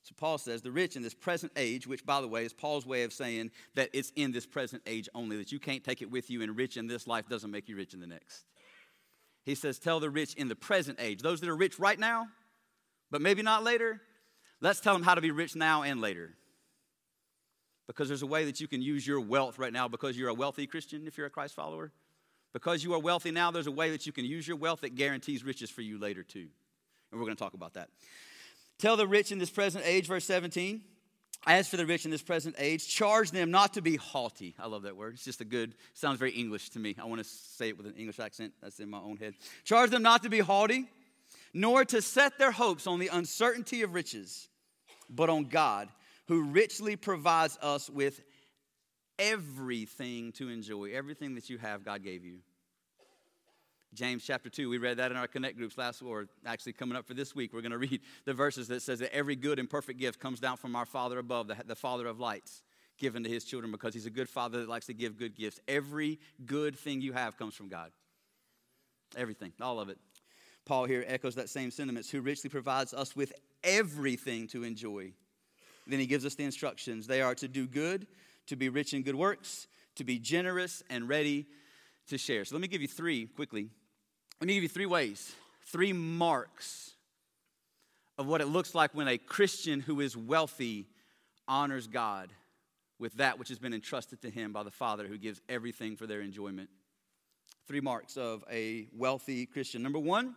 So 0.09 0.15
Paul 0.17 0.37
says 0.37 0.61
the 0.61 0.71
rich 0.71 0.95
in 0.95 1.03
this 1.03 1.13
present 1.13 1.51
age, 1.55 1.85
which 1.85 2.05
by 2.05 2.19
the 2.19 2.27
way 2.27 2.43
is 2.43 2.51
Paul's 2.51 2.85
way 2.85 3.03
of 3.03 3.13
saying 3.13 3.51
that 3.75 3.89
it's 3.93 4.11
in 4.15 4.31
this 4.31 4.45
present 4.45 4.81
age 4.87 5.07
only, 5.13 5.37
that 5.37 5.51
you 5.51 5.59
can't 5.59 5.83
take 5.83 6.01
it 6.01 6.09
with 6.09 6.29
you, 6.29 6.41
and 6.41 6.57
rich 6.57 6.77
in 6.77 6.87
this 6.87 7.07
life 7.07 7.29
doesn't 7.29 7.51
make 7.51 7.69
you 7.69 7.75
rich 7.75 7.93
in 7.93 7.99
the 7.99 8.07
next. 8.07 8.45
He 9.45 9.55
says, 9.55 9.79
Tell 9.79 9.99
the 9.99 10.09
rich 10.09 10.33
in 10.33 10.47
the 10.47 10.55
present 10.55 10.99
age, 10.99 11.21
those 11.21 11.39
that 11.41 11.49
are 11.49 11.55
rich 11.55 11.79
right 11.79 11.99
now, 11.99 12.27
but 13.11 13.21
maybe 13.21 13.41
not 13.41 13.63
later, 13.63 14.01
Let's 14.61 14.81
tell 14.81 14.93
them 14.93 15.03
how 15.03 15.15
to 15.15 15.21
be 15.21 15.31
rich 15.31 15.55
now 15.55 15.83
and 15.83 16.01
later. 16.01 16.33
Because 17.87 18.07
there's 18.07 18.21
a 18.21 18.27
way 18.27 18.45
that 18.45 18.59
you 18.59 18.67
can 18.67 18.81
use 18.81 19.07
your 19.07 19.19
wealth 19.19 19.57
right 19.57 19.73
now 19.73 19.87
because 19.87 20.17
you're 20.17 20.29
a 20.29 20.33
wealthy 20.33 20.67
Christian 20.67 21.07
if 21.07 21.17
you're 21.17 21.27
a 21.27 21.31
Christ 21.31 21.55
follower. 21.55 21.91
Because 22.53 22.83
you 22.83 22.93
are 22.93 22.99
wealthy 22.99 23.31
now, 23.31 23.51
there's 23.51 23.67
a 23.67 23.71
way 23.71 23.91
that 23.91 24.05
you 24.05 24.11
can 24.11 24.25
use 24.25 24.47
your 24.47 24.57
wealth 24.57 24.81
that 24.81 24.95
guarantees 24.95 25.43
riches 25.43 25.69
for 25.69 25.81
you 25.81 25.97
later 25.97 26.23
too. 26.23 26.47
And 27.11 27.19
we're 27.19 27.25
going 27.25 27.37
to 27.37 27.43
talk 27.43 27.53
about 27.53 27.73
that. 27.75 27.89
Tell 28.79 28.97
the 28.97 29.07
rich 29.07 29.31
in 29.31 29.37
this 29.37 29.49
present 29.49 29.85
age, 29.85 30.07
verse 30.07 30.25
17. 30.25 30.81
As 31.45 31.69
for 31.69 31.77
the 31.77 31.85
rich 31.85 32.05
in 32.05 32.11
this 32.11 32.21
present 32.21 32.55
age, 32.57 32.87
charge 32.87 33.31
them 33.31 33.51
not 33.51 33.73
to 33.75 33.81
be 33.81 33.95
haughty. 33.95 34.55
I 34.59 34.67
love 34.67 34.83
that 34.83 34.97
word. 34.97 35.13
It's 35.13 35.23
just 35.23 35.41
a 35.41 35.45
good, 35.45 35.75
sounds 35.93 36.19
very 36.19 36.31
English 36.31 36.69
to 36.71 36.79
me. 36.79 36.95
I 37.01 37.05
want 37.05 37.19
to 37.19 37.27
say 37.27 37.69
it 37.69 37.77
with 37.77 37.87
an 37.87 37.95
English 37.95 38.19
accent. 38.19 38.53
That's 38.61 38.79
in 38.79 38.89
my 38.89 38.99
own 38.99 39.17
head. 39.17 39.35
Charge 39.63 39.89
them 39.89 40.01
not 40.01 40.23
to 40.23 40.29
be 40.29 40.39
haughty, 40.39 40.89
nor 41.53 41.85
to 41.85 42.01
set 42.01 42.37
their 42.37 42.51
hopes 42.51 42.87
on 42.87 42.99
the 42.99 43.07
uncertainty 43.07 43.83
of 43.83 43.93
riches 43.93 44.49
but 45.09 45.29
on 45.29 45.45
God, 45.45 45.89
who 46.27 46.43
richly 46.43 46.95
provides 46.95 47.57
us 47.61 47.89
with 47.89 48.21
everything 49.17 50.31
to 50.33 50.49
enjoy. 50.49 50.91
Everything 50.91 51.35
that 51.35 51.49
you 51.49 51.57
have, 51.57 51.83
God 51.83 52.03
gave 52.03 52.23
you. 52.23 52.39
James 53.93 54.23
chapter 54.23 54.49
2, 54.49 54.69
we 54.69 54.77
read 54.77 54.97
that 54.97 55.11
in 55.11 55.17
our 55.17 55.27
connect 55.27 55.57
groups 55.57 55.77
last 55.77 56.01
or 56.01 56.27
actually 56.45 56.73
coming 56.73 56.95
up 56.95 57.07
for 57.07 57.15
this 57.15 57.35
week. 57.35 57.53
We're 57.53 57.61
going 57.61 57.71
to 57.79 57.79
read 57.79 58.01
the 58.25 58.33
verses 58.33 58.67
that 58.67 58.81
says 58.81 58.99
that 58.99 59.13
every 59.13 59.35
good 59.35 59.59
and 59.59 59.69
perfect 59.69 59.99
gift 59.99 60.19
comes 60.19 60.39
down 60.39 60.57
from 60.57 60.75
our 60.75 60.85
Father 60.85 61.17
above, 61.17 61.47
the, 61.47 61.57
the 61.65 61.75
Father 61.75 62.07
of 62.07 62.19
lights, 62.19 62.61
given 62.97 63.23
to 63.23 63.29
his 63.29 63.43
children 63.43 63.71
because 63.71 63.93
he's 63.93 64.05
a 64.05 64.11
good 64.11 64.29
father 64.29 64.59
that 64.59 64.69
likes 64.69 64.85
to 64.87 64.93
give 64.93 65.17
good 65.17 65.35
gifts. 65.35 65.59
Every 65.67 66.19
good 66.45 66.77
thing 66.77 67.01
you 67.01 67.13
have 67.13 67.37
comes 67.37 67.55
from 67.55 67.69
God. 67.69 67.91
Everything, 69.17 69.53
all 69.59 69.79
of 69.79 69.89
it. 69.89 69.97
Paul 70.65 70.85
here 70.85 71.03
echoes 71.07 71.35
that 71.35 71.49
same 71.49 71.71
sentiments, 71.71 72.11
who 72.11 72.21
richly 72.21 72.49
provides 72.49 72.93
us 72.93 73.15
with 73.15 73.33
everything 73.63 74.47
to 74.49 74.63
enjoy. 74.63 75.13
Then 75.87 75.99
he 75.99 76.05
gives 76.05 76.25
us 76.25 76.35
the 76.35 76.43
instructions. 76.43 77.07
They 77.07 77.21
are 77.21 77.33
to 77.35 77.47
do 77.47 77.65
good, 77.65 78.05
to 78.47 78.55
be 78.55 78.69
rich 78.69 78.93
in 78.93 79.01
good 79.01 79.15
works, 79.15 79.67
to 79.95 80.03
be 80.03 80.19
generous 80.19 80.83
and 80.89 81.09
ready 81.09 81.47
to 82.09 82.17
share. 82.19 82.45
So 82.45 82.55
let 82.55 82.61
me 82.61 82.67
give 82.67 82.81
you 82.81 82.87
three 82.87 83.25
quickly. 83.25 83.69
Let 84.41 84.47
me 84.47 84.53
give 84.53 84.63
you 84.63 84.69
three 84.69 84.85
ways, 84.85 85.35
three 85.65 85.91
marks 85.91 86.93
of 88.17 88.25
what 88.25 88.39
it 88.39 88.45
looks 88.45 88.73
like 88.73 88.95
when 88.95 89.09
a 89.09 89.17
Christian 89.17 89.81
who 89.81 89.99
is 89.99 90.15
wealthy 90.15 90.87
honors 91.45 91.87
God 91.87 92.31
with 92.99 93.13
that 93.15 93.37
which 93.37 93.49
has 93.49 93.59
been 93.59 93.73
entrusted 93.73 94.21
to 94.21 94.29
him 94.29 94.53
by 94.53 94.63
the 94.63 94.71
Father 94.71 95.07
who 95.07 95.17
gives 95.17 95.41
everything 95.49 95.97
for 95.97 96.07
their 96.07 96.21
enjoyment. 96.21 96.69
Three 97.67 97.81
marks 97.81 98.15
of 98.15 98.45
a 98.49 98.87
wealthy 98.95 99.45
Christian. 99.45 99.83
Number 99.83 99.99
one, 99.99 100.35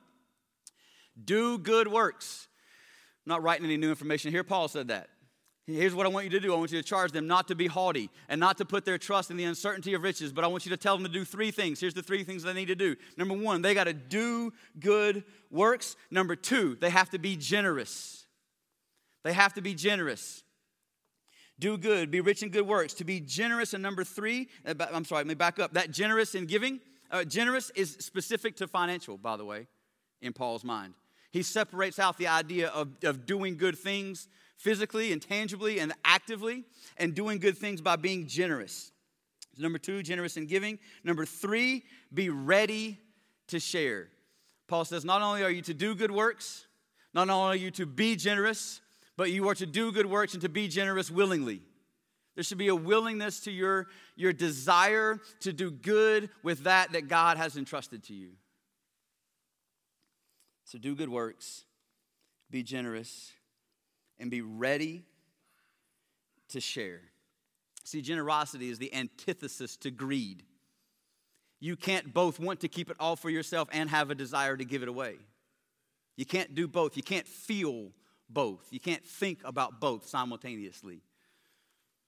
do 1.25 1.57
good 1.59 1.87
works. 1.87 2.49
I'm 3.25 3.31
not 3.31 3.43
writing 3.45 3.65
any 3.65 3.77
new 3.77 3.91
information 3.91 4.33
here. 4.33 4.43
Paul 4.43 4.67
said 4.67 4.89
that. 4.89 5.11
Here's 5.75 5.95
what 5.95 6.07
I 6.07 6.09
want 6.09 6.25
you 6.25 6.31
to 6.31 6.41
do 6.41 6.53
I 6.53 6.57
want 6.57 6.73
you 6.73 6.81
to 6.81 6.87
charge 6.87 7.13
them 7.13 7.27
not 7.27 7.49
to 7.49 7.55
be 7.55 7.67
haughty 7.67 8.11
and 8.29 8.41
not 8.41 8.59
to 8.59 8.65
put 8.65 8.85
their 8.85 8.99
trust 8.99 9.31
in 9.31 9.37
the 9.37 9.45
uncertainty 9.45 9.95
of 9.95 10.03
riches, 10.03 10.33
but 10.33 10.45
I 10.45 10.47
want 10.47 10.67
you 10.67 10.71
to 10.71 10.77
tell 10.77 10.97
them 10.97 11.05
to 11.05 11.13
do 11.13 11.25
three 11.25 11.51
things. 11.51 11.81
Here's 11.81 11.95
the 11.95 12.03
three 12.03 12.25
things 12.25 12.43
they 12.43 12.53
need 12.53 12.69
to 12.69 12.75
do. 12.75 12.97
Number 13.17 13.35
one, 13.35 13.63
they 13.63 13.75
got 13.75 13.85
to 13.85 13.93
do 13.93 14.53
good 14.79 15.25
works. 15.51 15.97
Number 16.11 16.37
two, 16.37 16.77
they 16.81 16.91
have 16.91 17.11
to 17.11 17.19
be 17.19 17.37
generous. 17.37 18.27
They 19.25 19.33
have 19.33 19.55
to 19.55 19.63
be 19.63 19.75
generous. 19.75 20.43
Do 21.59 21.79
good, 21.79 22.11
be 22.11 22.21
rich 22.21 22.43
in 22.43 22.49
good 22.49 22.67
works. 22.67 22.95
To 22.95 23.05
be 23.05 23.21
generous, 23.21 23.73
and 23.75 23.83
number 23.83 24.05
three, 24.05 24.49
uh, 24.67 24.75
I'm 24.93 25.05
sorry, 25.05 25.21
let 25.21 25.27
me 25.29 25.35
back 25.35 25.59
up. 25.59 25.75
That 25.75 25.91
generous 25.91 26.35
in 26.35 26.47
giving, 26.47 26.81
uh, 27.11 27.25
generous 27.25 27.71
is 27.77 27.97
specific 28.01 28.57
to 28.57 28.67
financial, 28.67 29.17
by 29.17 29.37
the 29.37 29.45
way, 29.45 29.69
in 30.21 30.33
Paul's 30.33 30.65
mind. 30.65 30.95
He 31.31 31.43
separates 31.43 31.99
out 31.99 32.19
the 32.19 32.27
idea 32.27 32.69
of, 32.69 32.89
of 33.05 33.27
doing 33.27 33.57
good 33.57 33.79
things 33.79 34.29
physically 34.63 35.13
and 35.13 35.21
tangibly 35.21 35.81
and 35.81 35.93
actively, 36.05 36.63
and 36.97 37.15
doing 37.15 37.39
good 37.39 37.59
things 37.59 37.81
by 37.81 37.97
being 37.97 38.29
generous. 38.29 38.93
Number 39.59 39.79
two, 39.79 40.03
generous 40.03 40.37
in 40.37 40.47
giving. 40.47 40.79
Number 41.03 41.27
three, 41.27 41.83
be 42.15 42.31
ready 42.31 42.99
to 43.49 43.59
share. 43.59 44.09
Paul 44.69 44.85
says, 44.85 45.05
not 45.05 45.21
only 45.21 45.43
are 45.43 45.51
you 45.51 45.63
to 45.63 45.75
do 45.75 45.97
good 45.97 46.13
works, 46.13 46.67
not 47.13 47.29
only 47.29 47.59
are 47.59 47.61
you 47.61 47.73
to 47.73 47.87
be 47.87 48.15
generous, 48.15 48.81
but 49.17 49.33
you 49.33 49.49
are 49.49 49.55
to 49.57 49.67
do 49.67 49.91
good 49.91 50.07
works 50.07 50.33
and 50.33 50.41
to 50.43 50.49
be 50.49 50.69
generous 50.69 51.11
willingly. 51.11 51.63
There 52.37 52.45
should 52.45 52.57
be 52.57 52.69
a 52.69 52.75
willingness 52.75 53.41
to 53.41 53.51
your, 53.51 53.89
your 54.17 54.33
desire 54.33 55.21
to 55.41 55.53
do 55.53 55.71
good 55.71 56.31
with 56.43 56.65
that 56.65 56.93
that 56.93 57.09
God 57.09 57.37
has 57.37 57.57
entrusted 57.57 58.05
to 58.05 58.15
you. 58.15 58.31
So 60.65 60.79
do 60.79 60.95
good 60.95 61.11
works, 61.11 61.65
be 62.49 62.63
generous, 62.63 63.33
and 64.19 64.31
be 64.31 64.41
ready 64.41 65.05
to 66.51 66.61
share. 66.61 67.01
See, 67.85 68.01
generosity 68.01 68.71
is 68.71 68.79
the 68.79 68.95
antithesis 68.95 69.77
to 69.79 69.91
greed. 69.91 70.45
You 71.61 71.77
can't 71.77 72.13
both 72.13 72.39
want 72.41 72.61
to 72.61 72.69
keep 72.69 72.91
it 72.91 72.97
all 73.01 73.17
for 73.17 73.31
yourself 73.31 73.69
and 73.73 73.89
have 73.91 74.11
a 74.11 74.15
desire 74.15 74.57
to 74.57 74.65
give 74.65 74.83
it 74.83 74.89
away. 74.89 75.17
You 76.17 76.27
can't 76.27 76.55
do 76.55 76.69
both. 76.69 76.97
You 76.97 77.03
can't 77.03 77.27
feel 77.27 77.91
both. 78.29 78.67
You 78.71 78.81
can't 78.81 79.05
think 79.05 79.41
about 79.45 79.81
both 79.81 80.07
simultaneously. 80.07 81.03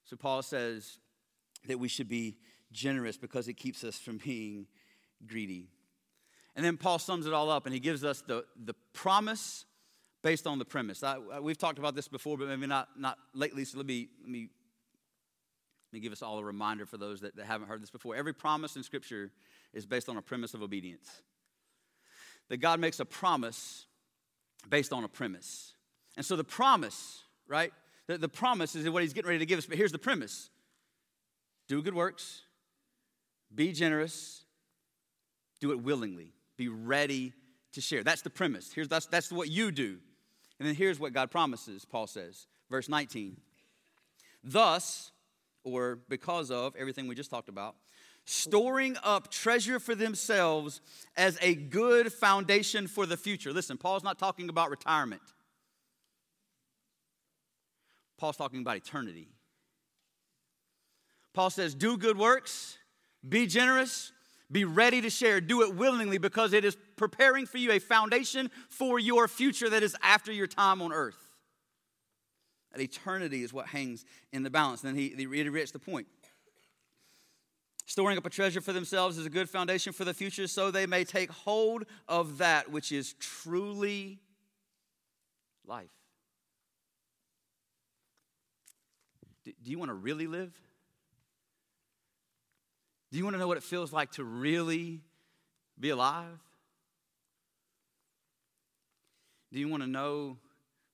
So, 0.04 0.16
Paul 0.16 0.42
says 0.42 0.98
that 1.66 1.78
we 1.78 1.88
should 1.88 2.08
be 2.08 2.36
generous 2.72 3.16
because 3.16 3.48
it 3.48 3.54
keeps 3.54 3.84
us 3.84 3.96
from 3.96 4.18
being 4.18 4.66
greedy. 5.26 5.68
And 6.56 6.64
then 6.64 6.76
Paul 6.76 6.98
sums 6.98 7.26
it 7.26 7.32
all 7.32 7.50
up 7.50 7.66
and 7.66 7.74
he 7.74 7.80
gives 7.80 8.04
us 8.04 8.22
the, 8.26 8.44
the 8.56 8.74
promise 8.92 9.64
based 10.24 10.46
on 10.46 10.58
the 10.58 10.64
premise. 10.64 11.02
I, 11.04 11.18
we've 11.38 11.58
talked 11.58 11.78
about 11.78 11.94
this 11.94 12.08
before, 12.08 12.38
but 12.38 12.48
maybe 12.48 12.66
not, 12.66 12.88
not 12.98 13.18
lately, 13.34 13.62
so 13.66 13.76
let 13.76 13.86
me, 13.86 14.08
let, 14.22 14.30
me, 14.30 14.48
let 15.92 15.92
me 15.92 16.00
give 16.00 16.12
us 16.12 16.22
all 16.22 16.38
a 16.38 16.44
reminder 16.44 16.86
for 16.86 16.96
those 16.96 17.20
that, 17.20 17.36
that 17.36 17.44
haven't 17.44 17.68
heard 17.68 17.82
this 17.82 17.90
before. 17.90 18.16
Every 18.16 18.32
promise 18.32 18.74
in 18.74 18.82
Scripture 18.82 19.30
is 19.74 19.84
based 19.84 20.08
on 20.08 20.16
a 20.16 20.22
premise 20.22 20.54
of 20.54 20.62
obedience. 20.62 21.10
That 22.48 22.56
God 22.56 22.80
makes 22.80 23.00
a 23.00 23.04
promise 23.04 23.84
based 24.68 24.94
on 24.94 25.04
a 25.04 25.08
premise. 25.08 25.74
And 26.16 26.24
so 26.24 26.36
the 26.36 26.44
promise, 26.44 27.22
right? 27.46 27.72
The, 28.06 28.16
the 28.16 28.28
promise 28.28 28.74
is 28.74 28.88
what 28.88 29.02
he's 29.02 29.12
getting 29.12 29.28
ready 29.28 29.40
to 29.40 29.46
give 29.46 29.58
us, 29.58 29.66
but 29.66 29.76
here's 29.76 29.92
the 29.92 29.98
premise 29.98 30.48
do 31.68 31.82
good 31.82 31.94
works, 31.94 32.40
be 33.54 33.72
generous, 33.72 34.42
do 35.60 35.70
it 35.70 35.82
willingly, 35.82 36.32
be 36.56 36.68
ready 36.68 37.34
to 37.72 37.82
share. 37.82 38.02
That's 38.02 38.22
the 38.22 38.30
premise. 38.30 38.72
Here's, 38.72 38.88
that's, 38.88 39.04
that's 39.06 39.30
what 39.30 39.50
you 39.50 39.70
do. 39.70 39.98
And 40.58 40.68
then 40.68 40.74
here's 40.74 41.00
what 41.00 41.12
God 41.12 41.30
promises, 41.30 41.84
Paul 41.84 42.06
says, 42.06 42.46
verse 42.70 42.88
19. 42.88 43.36
Thus, 44.42 45.10
or 45.64 45.98
because 46.08 46.50
of 46.50 46.76
everything 46.76 47.08
we 47.08 47.14
just 47.14 47.30
talked 47.30 47.48
about, 47.48 47.76
storing 48.24 48.96
up 49.02 49.30
treasure 49.30 49.78
for 49.78 49.94
themselves 49.94 50.80
as 51.16 51.38
a 51.42 51.54
good 51.54 52.12
foundation 52.12 52.86
for 52.86 53.06
the 53.06 53.16
future. 53.16 53.52
Listen, 53.52 53.76
Paul's 53.76 54.04
not 54.04 54.18
talking 54.18 54.48
about 54.48 54.70
retirement, 54.70 55.22
Paul's 58.18 58.36
talking 58.36 58.60
about 58.60 58.76
eternity. 58.76 59.28
Paul 61.32 61.50
says, 61.50 61.74
Do 61.74 61.98
good 61.98 62.16
works, 62.16 62.78
be 63.28 63.46
generous, 63.46 64.12
be 64.50 64.64
ready 64.64 65.00
to 65.00 65.10
share. 65.10 65.40
Do 65.40 65.62
it 65.62 65.74
willingly 65.74 66.18
because 66.18 66.52
it 66.52 66.64
is 66.64 66.76
preparing 66.96 67.46
for 67.46 67.58
you 67.58 67.72
a 67.72 67.78
foundation 67.78 68.50
for 68.68 68.98
your 68.98 69.28
future 69.28 69.70
that 69.70 69.82
is 69.82 69.96
after 70.02 70.32
your 70.32 70.46
time 70.46 70.82
on 70.82 70.92
earth. 70.92 71.18
That 72.72 72.80
eternity 72.80 73.42
is 73.42 73.52
what 73.52 73.68
hangs 73.68 74.04
in 74.32 74.42
the 74.42 74.50
balance. 74.50 74.80
then 74.80 74.96
he, 74.96 75.14
he 75.16 75.26
reiterates 75.26 75.70
the 75.70 75.78
point. 75.78 76.06
Storing 77.86 78.16
up 78.16 78.24
a 78.26 78.30
treasure 78.30 78.60
for 78.60 78.72
themselves 78.72 79.18
is 79.18 79.26
a 79.26 79.30
good 79.30 79.48
foundation 79.48 79.92
for 79.92 80.04
the 80.04 80.14
future, 80.14 80.46
so 80.46 80.70
they 80.70 80.86
may 80.86 81.04
take 81.04 81.30
hold 81.30 81.84
of 82.08 82.38
that 82.38 82.70
which 82.70 82.90
is 82.90 83.14
truly 83.20 84.18
life. 85.66 85.90
Do 89.44 89.52
you 89.70 89.78
want 89.78 89.90
to 89.90 89.94
really 89.94 90.26
live? 90.26 90.52
Do 93.14 93.18
you 93.18 93.24
want 93.24 93.34
to 93.34 93.38
know 93.38 93.46
what 93.46 93.56
it 93.56 93.62
feels 93.62 93.92
like 93.92 94.10
to 94.14 94.24
really 94.24 95.00
be 95.78 95.90
alive? 95.90 96.36
Do 99.52 99.60
you 99.60 99.68
want 99.68 99.84
to 99.84 99.88
know 99.88 100.36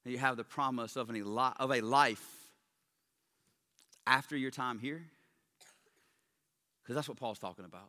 that 0.04 0.10
you 0.10 0.18
have 0.18 0.36
the 0.36 0.44
promise 0.44 0.96
of, 0.96 1.08
an, 1.08 1.16
of 1.58 1.72
a 1.72 1.80
life 1.80 2.22
after 4.06 4.36
your 4.36 4.50
time 4.50 4.78
here? 4.78 5.02
Because 6.82 6.94
that's 6.94 7.08
what 7.08 7.16
Paul's 7.16 7.38
talking 7.38 7.64
about. 7.64 7.88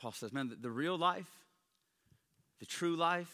Paul 0.00 0.10
says, 0.10 0.32
man, 0.32 0.48
the, 0.48 0.56
the 0.56 0.70
real 0.70 0.98
life, 0.98 1.30
the 2.58 2.66
true 2.66 2.96
life, 2.96 3.32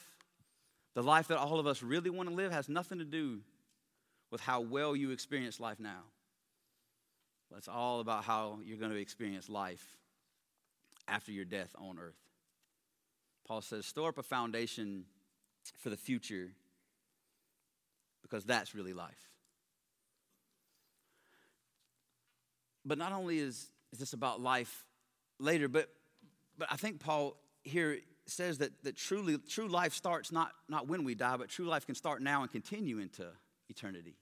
the 0.93 1.03
life 1.03 1.29
that 1.29 1.39
all 1.39 1.59
of 1.59 1.67
us 1.67 1.83
really 1.83 2.11
want 2.11 2.29
to 2.29 2.35
live 2.35 2.53
has 2.53 2.69
nothing 2.69 2.99
to 2.99 3.07
do 3.07 3.41
with 4.31 4.43
how 4.43 4.61
well 4.61 4.95
you 4.95 5.13
experience 5.13 5.59
life 5.59 5.81
now. 5.81 6.03
It's 7.57 7.69
all 7.69 8.01
about 8.01 8.25
how 8.25 8.59
you're 8.65 8.79
going 8.79 8.93
to 8.93 8.99
experience 8.99 9.49
life 9.49 9.85
after 11.09 11.33
your 11.33 11.45
death 11.45 11.75
on 11.79 11.99
earth. 11.99 12.19
Paul 13.47 13.61
says, 13.61 13.87
store 13.87 14.11
up 14.11 14.19
a 14.19 14.23
foundation 14.23 15.05
for 15.79 15.91
the 15.91 15.97
future 15.97 16.53
because 18.23 18.45
that's 18.45 18.75
really 18.75 18.93
life. 18.93 19.31
But 22.85 22.99
not 22.99 23.13
only 23.13 23.39
is, 23.39 23.69
is 23.93 23.99
this 23.99 24.13
about 24.13 24.41
life 24.41 24.85
later, 25.39 25.69
but, 25.69 25.89
but 26.59 26.69
I 26.71 26.77
think 26.77 27.01
Paul 27.01 27.37
here 27.63 27.99
says 28.27 28.59
that, 28.59 28.71
that 28.85 28.97
truly 28.97 29.39
true 29.39 29.69
life 29.69 29.95
starts 29.95 30.33
not, 30.33 30.53
not 30.69 30.89
when 30.89 31.05
we 31.05 31.15
die, 31.15 31.37
but 31.37 31.49
true 31.49 31.67
life 31.67 31.87
can 31.87 31.95
start 31.95 32.23
now 32.23 32.43
and 32.43 32.51
continue 32.51 32.99
into 32.99 33.27
eternity. 33.69 34.17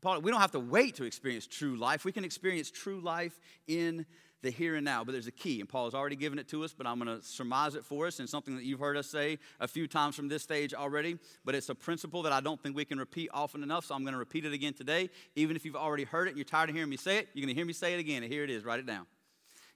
Paul, 0.00 0.20
we 0.20 0.30
don't 0.30 0.40
have 0.40 0.52
to 0.52 0.60
wait 0.60 0.96
to 0.96 1.04
experience 1.04 1.46
true 1.46 1.76
life. 1.76 2.04
We 2.04 2.12
can 2.12 2.24
experience 2.24 2.70
true 2.70 3.00
life 3.00 3.38
in 3.66 4.06
the 4.42 4.50
here 4.50 4.76
and 4.76 4.84
now. 4.84 5.02
But 5.02 5.12
there's 5.12 5.26
a 5.26 5.32
key, 5.32 5.60
and 5.60 5.68
Paul 5.68 5.86
has 5.86 5.94
already 5.94 6.16
given 6.16 6.38
it 6.38 6.48
to 6.48 6.62
us, 6.64 6.72
but 6.72 6.86
I'm 6.86 7.00
going 7.00 7.18
to 7.18 7.24
surmise 7.24 7.74
it 7.74 7.84
for 7.84 8.06
us 8.06 8.20
and 8.20 8.28
something 8.28 8.54
that 8.56 8.64
you've 8.64 8.78
heard 8.78 8.96
us 8.96 9.08
say 9.08 9.38
a 9.58 9.66
few 9.66 9.88
times 9.88 10.14
from 10.14 10.28
this 10.28 10.42
stage 10.42 10.74
already. 10.74 11.18
But 11.44 11.54
it's 11.54 11.68
a 11.68 11.74
principle 11.74 12.22
that 12.22 12.32
I 12.32 12.40
don't 12.40 12.62
think 12.62 12.76
we 12.76 12.84
can 12.84 12.98
repeat 12.98 13.30
often 13.32 13.62
enough, 13.62 13.86
so 13.86 13.94
I'm 13.94 14.02
going 14.02 14.12
to 14.12 14.18
repeat 14.18 14.44
it 14.44 14.52
again 14.52 14.74
today. 14.74 15.10
Even 15.34 15.56
if 15.56 15.64
you've 15.64 15.76
already 15.76 16.04
heard 16.04 16.28
it 16.28 16.30
and 16.30 16.38
you're 16.38 16.44
tired 16.44 16.68
of 16.68 16.76
hearing 16.76 16.90
me 16.90 16.96
say 16.96 17.18
it, 17.18 17.28
you're 17.34 17.44
going 17.44 17.54
to 17.54 17.58
hear 17.58 17.66
me 17.66 17.72
say 17.72 17.94
it 17.94 18.00
again. 18.00 18.22
And 18.22 18.32
here 18.32 18.44
it 18.44 18.50
is, 18.50 18.64
write 18.64 18.78
it 18.80 18.86
down. 18.86 19.06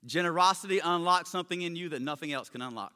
Generosity 0.04 0.80
unlocks 0.80 1.30
something 1.30 1.62
in 1.62 1.76
you 1.76 1.88
that 1.90 2.02
nothing 2.02 2.32
else 2.32 2.48
can 2.48 2.62
unlock. 2.62 2.92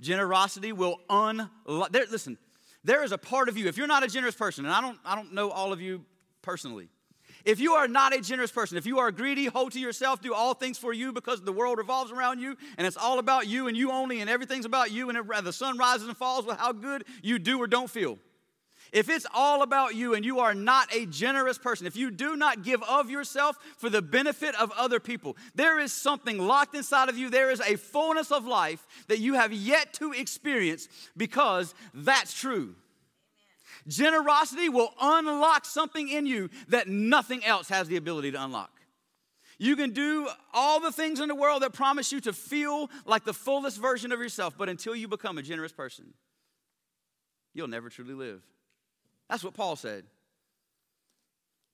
Generosity 0.00 0.72
will 0.72 0.96
unlock. 1.08 1.92
There, 1.92 2.04
listen, 2.10 2.36
there 2.84 3.04
is 3.04 3.12
a 3.12 3.18
part 3.18 3.48
of 3.48 3.56
you, 3.56 3.68
if 3.68 3.76
you're 3.76 3.86
not 3.86 4.02
a 4.02 4.08
generous 4.08 4.34
person, 4.34 4.64
and 4.64 4.74
I 4.74 4.80
don't, 4.80 4.98
I 5.04 5.14
don't 5.14 5.32
know 5.32 5.50
all 5.50 5.72
of 5.72 5.80
you 5.80 6.04
personally, 6.42 6.88
if 7.44 7.58
you 7.58 7.72
are 7.72 7.88
not 7.88 8.14
a 8.14 8.20
generous 8.20 8.52
person, 8.52 8.76
if 8.76 8.86
you 8.86 8.98
are 8.98 9.10
greedy, 9.10 9.46
hold 9.46 9.72
to 9.72 9.80
yourself, 9.80 10.20
do 10.20 10.32
all 10.32 10.54
things 10.54 10.78
for 10.78 10.92
you 10.92 11.12
because 11.12 11.42
the 11.42 11.52
world 11.52 11.78
revolves 11.78 12.12
around 12.12 12.40
you 12.40 12.56
and 12.78 12.86
it's 12.86 12.96
all 12.96 13.18
about 13.18 13.48
you 13.48 13.68
and 13.68 13.76
you 13.76 13.90
only 13.90 14.20
and 14.20 14.30
everything's 14.30 14.64
about 14.64 14.92
you 14.92 15.08
and 15.08 15.18
it, 15.18 15.44
the 15.44 15.52
sun 15.52 15.76
rises 15.76 16.06
and 16.06 16.16
falls 16.16 16.44
with 16.46 16.58
how 16.58 16.72
good 16.72 17.04
you 17.22 17.38
do 17.38 17.58
or 17.58 17.66
don't 17.66 17.90
feel. 17.90 18.18
If 18.92 19.08
it's 19.08 19.26
all 19.32 19.62
about 19.62 19.94
you 19.94 20.14
and 20.14 20.22
you 20.22 20.40
are 20.40 20.54
not 20.54 20.94
a 20.94 21.06
generous 21.06 21.56
person, 21.56 21.86
if 21.86 21.96
you 21.96 22.10
do 22.10 22.36
not 22.36 22.62
give 22.62 22.82
of 22.82 23.08
yourself 23.08 23.56
for 23.78 23.88
the 23.88 24.02
benefit 24.02 24.54
of 24.60 24.70
other 24.72 25.00
people, 25.00 25.36
there 25.54 25.78
is 25.78 25.94
something 25.94 26.38
locked 26.38 26.74
inside 26.74 27.08
of 27.08 27.16
you. 27.16 27.30
There 27.30 27.50
is 27.50 27.60
a 27.60 27.76
fullness 27.76 28.30
of 28.30 28.44
life 28.44 28.86
that 29.08 29.18
you 29.18 29.34
have 29.34 29.52
yet 29.52 29.94
to 29.94 30.12
experience 30.12 30.88
because 31.16 31.74
that's 31.94 32.38
true. 32.38 32.74
Generosity 33.88 34.68
will 34.68 34.92
unlock 35.00 35.64
something 35.64 36.08
in 36.08 36.26
you 36.26 36.50
that 36.68 36.86
nothing 36.86 37.42
else 37.44 37.70
has 37.70 37.88
the 37.88 37.96
ability 37.96 38.32
to 38.32 38.44
unlock. 38.44 38.70
You 39.58 39.74
can 39.74 39.92
do 39.92 40.28
all 40.52 40.80
the 40.80 40.92
things 40.92 41.18
in 41.18 41.28
the 41.28 41.34
world 41.34 41.62
that 41.62 41.72
promise 41.72 42.12
you 42.12 42.20
to 42.22 42.32
feel 42.32 42.90
like 43.06 43.24
the 43.24 43.32
fullest 43.32 43.80
version 43.80 44.12
of 44.12 44.20
yourself, 44.20 44.54
but 44.58 44.68
until 44.68 44.94
you 44.94 45.08
become 45.08 45.38
a 45.38 45.42
generous 45.42 45.72
person, 45.72 46.12
you'll 47.54 47.68
never 47.68 47.88
truly 47.88 48.14
live. 48.14 48.42
That's 49.32 49.42
what 49.42 49.54
Paul 49.54 49.76
said. 49.76 50.04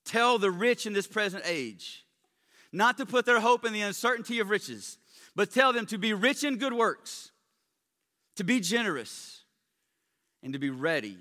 Tell 0.05 0.39
the 0.39 0.49
rich 0.49 0.87
in 0.87 0.93
this 0.93 1.09
present 1.09 1.43
age 1.45 2.05
not 2.73 2.99
to 2.99 3.05
put 3.05 3.27
their 3.27 3.41
hope 3.41 3.65
in 3.65 3.73
the 3.73 3.81
uncertainty 3.81 4.39
of 4.39 4.49
riches, 4.49 4.97
but 5.35 5.51
tell 5.51 5.73
them 5.73 5.85
to 5.87 5.99
be 5.99 6.13
rich 6.13 6.45
in 6.45 6.59
good 6.59 6.73
works, 6.73 7.33
to 8.37 8.45
be 8.45 8.61
generous, 8.61 9.43
and 10.41 10.53
to 10.53 10.61
be 10.61 10.71
ready 10.71 11.17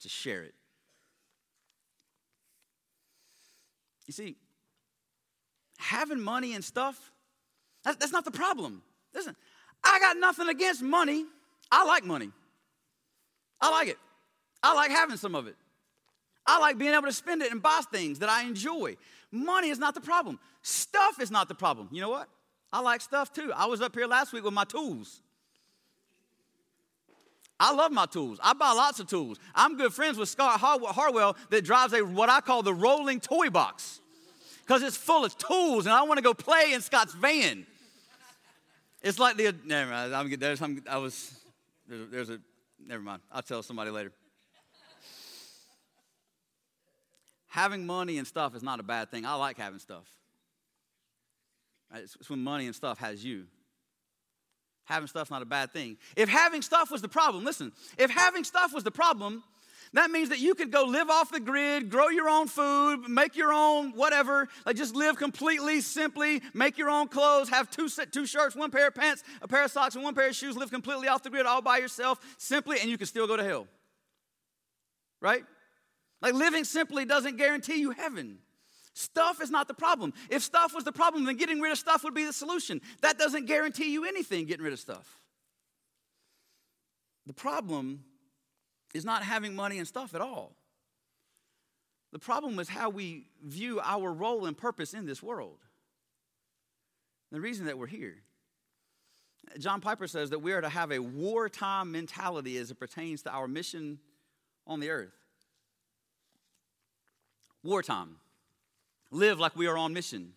to 0.00 0.08
share 0.08 0.42
it. 0.42 0.54
You 4.06 4.14
see, 4.14 4.36
having 5.78 6.18
money 6.18 6.54
and 6.54 6.64
stuff, 6.64 7.12
that's, 7.84 7.98
that's 7.98 8.12
not 8.12 8.24
the 8.24 8.30
problem. 8.30 8.80
Listen, 9.14 9.36
I 9.84 9.98
got 10.00 10.16
nothing 10.16 10.48
against 10.48 10.80
money. 10.80 11.26
I 11.70 11.84
like 11.84 12.04
money. 12.04 12.30
I 13.60 13.70
like 13.70 13.88
it. 13.88 13.98
I 14.62 14.74
like 14.74 14.90
having 14.90 15.16
some 15.16 15.34
of 15.34 15.46
it. 15.46 15.56
I 16.46 16.58
like 16.58 16.78
being 16.78 16.92
able 16.92 17.06
to 17.06 17.12
spend 17.12 17.42
it 17.42 17.52
and 17.52 17.62
buy 17.62 17.80
things 17.92 18.18
that 18.18 18.28
I 18.28 18.42
enjoy. 18.42 18.96
Money 19.30 19.68
is 19.68 19.78
not 19.78 19.94
the 19.94 20.00
problem. 20.00 20.38
Stuff 20.62 21.20
is 21.20 21.30
not 21.30 21.48
the 21.48 21.54
problem. 21.54 21.88
You 21.92 22.00
know 22.00 22.10
what? 22.10 22.28
I 22.72 22.80
like 22.80 23.00
stuff 23.00 23.32
too. 23.32 23.52
I 23.54 23.66
was 23.66 23.80
up 23.80 23.94
here 23.94 24.06
last 24.06 24.32
week 24.32 24.44
with 24.44 24.54
my 24.54 24.64
tools. 24.64 25.22
I 27.58 27.74
love 27.74 27.92
my 27.92 28.06
tools. 28.06 28.38
I 28.42 28.54
buy 28.54 28.72
lots 28.72 29.00
of 29.00 29.06
tools. 29.06 29.38
I'm 29.54 29.76
good 29.76 29.92
friends 29.92 30.16
with 30.16 30.30
Scott 30.30 30.58
Harwell 30.60 31.36
that 31.50 31.64
drives 31.64 31.92
a 31.92 32.00
what 32.00 32.30
I 32.30 32.40
call 32.40 32.62
the 32.62 32.72
rolling 32.72 33.20
toy 33.20 33.50
box 33.50 34.00
because 34.66 34.82
it's 34.82 34.96
full 34.96 35.24
of 35.24 35.36
tools, 35.36 35.84
and 35.84 35.92
I 35.92 36.02
want 36.02 36.18
to 36.18 36.22
go 36.22 36.32
play 36.32 36.72
in 36.72 36.80
Scott's 36.80 37.12
van. 37.12 37.66
It's 39.02 39.18
like 39.18 39.36
the 39.36 39.54
never 39.64 39.90
mind. 39.90 40.14
I'm, 40.14 40.30
there's, 40.38 40.62
I'm, 40.62 40.82
I 40.88 40.96
was 40.96 41.34
there's, 41.86 42.10
there's 42.10 42.30
a 42.30 42.40
never 42.86 43.02
mind. 43.02 43.20
I'll 43.30 43.42
tell 43.42 43.62
somebody 43.62 43.90
later. 43.90 44.12
Having 47.50 47.84
money 47.84 48.16
and 48.16 48.26
stuff 48.26 48.54
is 48.56 48.62
not 48.62 48.80
a 48.80 48.82
bad 48.82 49.10
thing. 49.10 49.26
I 49.26 49.34
like 49.34 49.58
having 49.58 49.80
stuff. 49.80 50.06
It's 51.92 52.30
when 52.30 52.42
money 52.42 52.66
and 52.66 52.74
stuff 52.74 52.98
has 52.98 53.22
you. 53.24 53.46
Having 54.84 55.08
stuff's 55.08 55.30
not 55.30 55.42
a 55.42 55.46
bad 55.46 55.72
thing. 55.72 55.98
If 56.16 56.28
having 56.28 56.62
stuff 56.62 56.90
was 56.90 57.02
the 57.02 57.08
problem, 57.08 57.44
listen, 57.44 57.72
if 57.98 58.10
having 58.10 58.44
stuff 58.44 58.72
was 58.72 58.84
the 58.84 58.90
problem, 58.90 59.42
that 59.92 60.12
means 60.12 60.28
that 60.28 60.38
you 60.38 60.54
could 60.54 60.70
go 60.70 60.84
live 60.84 61.10
off 61.10 61.32
the 61.32 61.40
grid, 61.40 61.90
grow 61.90 62.08
your 62.08 62.28
own 62.28 62.46
food, 62.46 63.08
make 63.08 63.34
your 63.34 63.52
own 63.52 63.90
whatever, 63.92 64.48
like 64.64 64.76
just 64.76 64.94
live 64.94 65.16
completely 65.16 65.80
simply, 65.80 66.42
make 66.54 66.78
your 66.78 66.90
own 66.90 67.08
clothes, 67.08 67.48
have 67.48 67.68
two, 67.70 67.88
two 68.12 68.26
shirts, 68.26 68.54
one 68.54 68.70
pair 68.70 68.86
of 68.86 68.94
pants, 68.94 69.24
a 69.42 69.48
pair 69.48 69.64
of 69.64 69.70
socks, 69.72 69.96
and 69.96 70.04
one 70.04 70.14
pair 70.14 70.28
of 70.28 70.36
shoes, 70.36 70.56
live 70.56 70.70
completely 70.70 71.08
off 71.08 71.24
the 71.24 71.30
grid 71.30 71.46
all 71.46 71.62
by 71.62 71.78
yourself, 71.78 72.20
simply, 72.38 72.78
and 72.80 72.88
you 72.88 72.96
can 72.96 73.08
still 73.08 73.26
go 73.26 73.36
to 73.36 73.42
hell. 73.42 73.66
Right? 75.20 75.42
Like 76.22 76.34
living 76.34 76.64
simply 76.64 77.04
doesn't 77.04 77.36
guarantee 77.36 77.80
you 77.80 77.90
heaven. 77.90 78.38
Stuff 78.92 79.40
is 79.40 79.50
not 79.50 79.68
the 79.68 79.74
problem. 79.74 80.12
If 80.28 80.42
stuff 80.42 80.74
was 80.74 80.84
the 80.84 80.92
problem, 80.92 81.24
then 81.24 81.36
getting 81.36 81.60
rid 81.60 81.72
of 81.72 81.78
stuff 81.78 82.04
would 82.04 82.14
be 82.14 82.24
the 82.24 82.32
solution. 82.32 82.80
That 83.02 83.18
doesn't 83.18 83.46
guarantee 83.46 83.92
you 83.92 84.04
anything, 84.04 84.46
getting 84.46 84.64
rid 84.64 84.72
of 84.72 84.80
stuff. 84.80 85.20
The 87.26 87.32
problem 87.32 88.04
is 88.92 89.04
not 89.04 89.22
having 89.22 89.54
money 89.54 89.78
and 89.78 89.86
stuff 89.86 90.14
at 90.14 90.20
all. 90.20 90.56
The 92.12 92.18
problem 92.18 92.58
is 92.58 92.68
how 92.68 92.90
we 92.90 93.28
view 93.44 93.80
our 93.82 94.12
role 94.12 94.46
and 94.46 94.58
purpose 94.58 94.94
in 94.94 95.06
this 95.06 95.22
world. 95.22 95.58
The 97.30 97.40
reason 97.40 97.66
that 97.66 97.78
we're 97.78 97.86
here. 97.86 98.16
John 99.58 99.80
Piper 99.80 100.08
says 100.08 100.30
that 100.30 100.40
we 100.40 100.52
are 100.52 100.60
to 100.60 100.68
have 100.68 100.90
a 100.90 100.98
wartime 100.98 101.92
mentality 101.92 102.56
as 102.58 102.70
it 102.70 102.80
pertains 102.80 103.22
to 103.22 103.30
our 103.30 103.46
mission 103.46 104.00
on 104.66 104.80
the 104.80 104.90
earth. 104.90 105.19
Wartime. 107.62 108.16
Live 109.10 109.38
like 109.38 109.56
we 109.56 109.66
are 109.66 109.76
on 109.76 109.92
mission. 109.92 110.32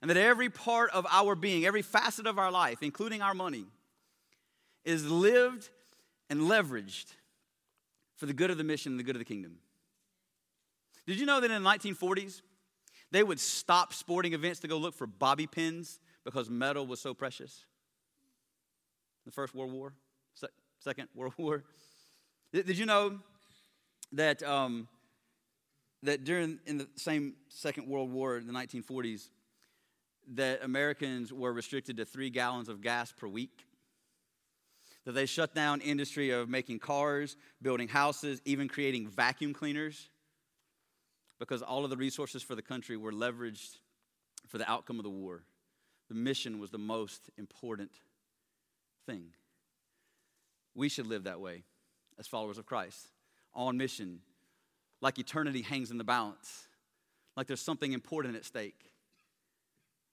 And 0.00 0.10
that 0.10 0.16
every 0.16 0.48
part 0.48 0.90
of 0.90 1.06
our 1.10 1.34
being, 1.34 1.66
every 1.66 1.82
facet 1.82 2.26
of 2.26 2.38
our 2.38 2.50
life, 2.50 2.82
including 2.82 3.22
our 3.22 3.34
money, 3.34 3.66
is 4.84 5.06
lived 5.06 5.68
and 6.30 6.42
leveraged 6.42 7.06
for 8.16 8.26
the 8.26 8.32
good 8.32 8.50
of 8.50 8.58
the 8.58 8.64
mission 8.64 8.92
and 8.92 8.98
the 8.98 9.04
good 9.04 9.16
of 9.16 9.20
the 9.20 9.26
kingdom. 9.26 9.58
Did 11.06 11.18
you 11.18 11.26
know 11.26 11.40
that 11.40 11.50
in 11.50 11.62
the 11.62 11.68
1940s, 11.68 12.40
they 13.10 13.22
would 13.22 13.40
stop 13.40 13.92
sporting 13.92 14.32
events 14.32 14.60
to 14.60 14.68
go 14.68 14.78
look 14.78 14.94
for 14.94 15.06
bobby 15.06 15.46
pins 15.46 15.98
because 16.24 16.48
metal 16.48 16.86
was 16.86 17.00
so 17.00 17.12
precious? 17.14 17.64
The 19.26 19.32
First 19.32 19.54
World 19.54 19.72
War, 19.72 19.92
Second 20.78 21.08
World 21.14 21.34
War. 21.38 21.64
Did 22.52 22.78
you 22.78 22.86
know 22.86 23.18
that, 24.12 24.42
um, 24.42 24.88
that 26.02 26.24
during 26.24 26.58
in 26.66 26.78
the 26.78 26.88
same 26.96 27.34
Second 27.48 27.88
World 27.88 28.10
War 28.10 28.36
in 28.36 28.46
the 28.46 28.52
1940s, 28.52 29.28
that 30.34 30.62
Americans 30.62 31.32
were 31.32 31.52
restricted 31.52 31.96
to 31.96 32.04
three 32.04 32.30
gallons 32.30 32.68
of 32.68 32.80
gas 32.80 33.12
per 33.12 33.26
week? 33.26 33.66
that 35.04 35.12
they 35.12 35.26
shut 35.26 35.54
down 35.54 35.80
industry 35.80 36.30
of 36.30 36.48
making 36.48 36.78
cars, 36.78 37.36
building 37.62 37.88
houses, 37.88 38.40
even 38.44 38.68
creating 38.68 39.08
vacuum 39.08 39.52
cleaners 39.52 40.08
because 41.38 41.62
all 41.62 41.84
of 41.84 41.90
the 41.90 41.96
resources 41.96 42.42
for 42.42 42.54
the 42.54 42.62
country 42.62 42.96
were 42.96 43.12
leveraged 43.12 43.78
for 44.46 44.58
the 44.58 44.70
outcome 44.70 44.98
of 44.98 45.04
the 45.04 45.10
war. 45.10 45.42
The 46.08 46.14
mission 46.14 46.58
was 46.58 46.70
the 46.70 46.78
most 46.78 47.30
important 47.38 47.90
thing. 49.06 49.30
We 50.74 50.88
should 50.88 51.06
live 51.06 51.24
that 51.24 51.40
way 51.40 51.64
as 52.18 52.26
followers 52.26 52.58
of 52.58 52.66
Christ, 52.66 53.08
on 53.54 53.78
mission, 53.78 54.20
like 55.00 55.18
eternity 55.18 55.62
hangs 55.62 55.90
in 55.90 55.98
the 55.98 56.04
balance, 56.04 56.68
like 57.36 57.46
there's 57.46 57.60
something 57.60 57.92
important 57.92 58.36
at 58.36 58.44
stake. 58.44 58.92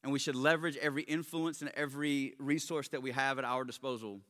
And 0.04 0.14
we 0.14 0.20
should 0.20 0.36
leverage 0.36 0.78
every 0.78 1.04
influence 1.04 1.62
and 1.62 1.72
every 1.76 2.36
resource 2.40 2.88
that 2.90 3.02
we 3.02 3.12
have 3.12 3.40
at 3.40 3.46
our 3.46 3.64
disposal 3.64 4.22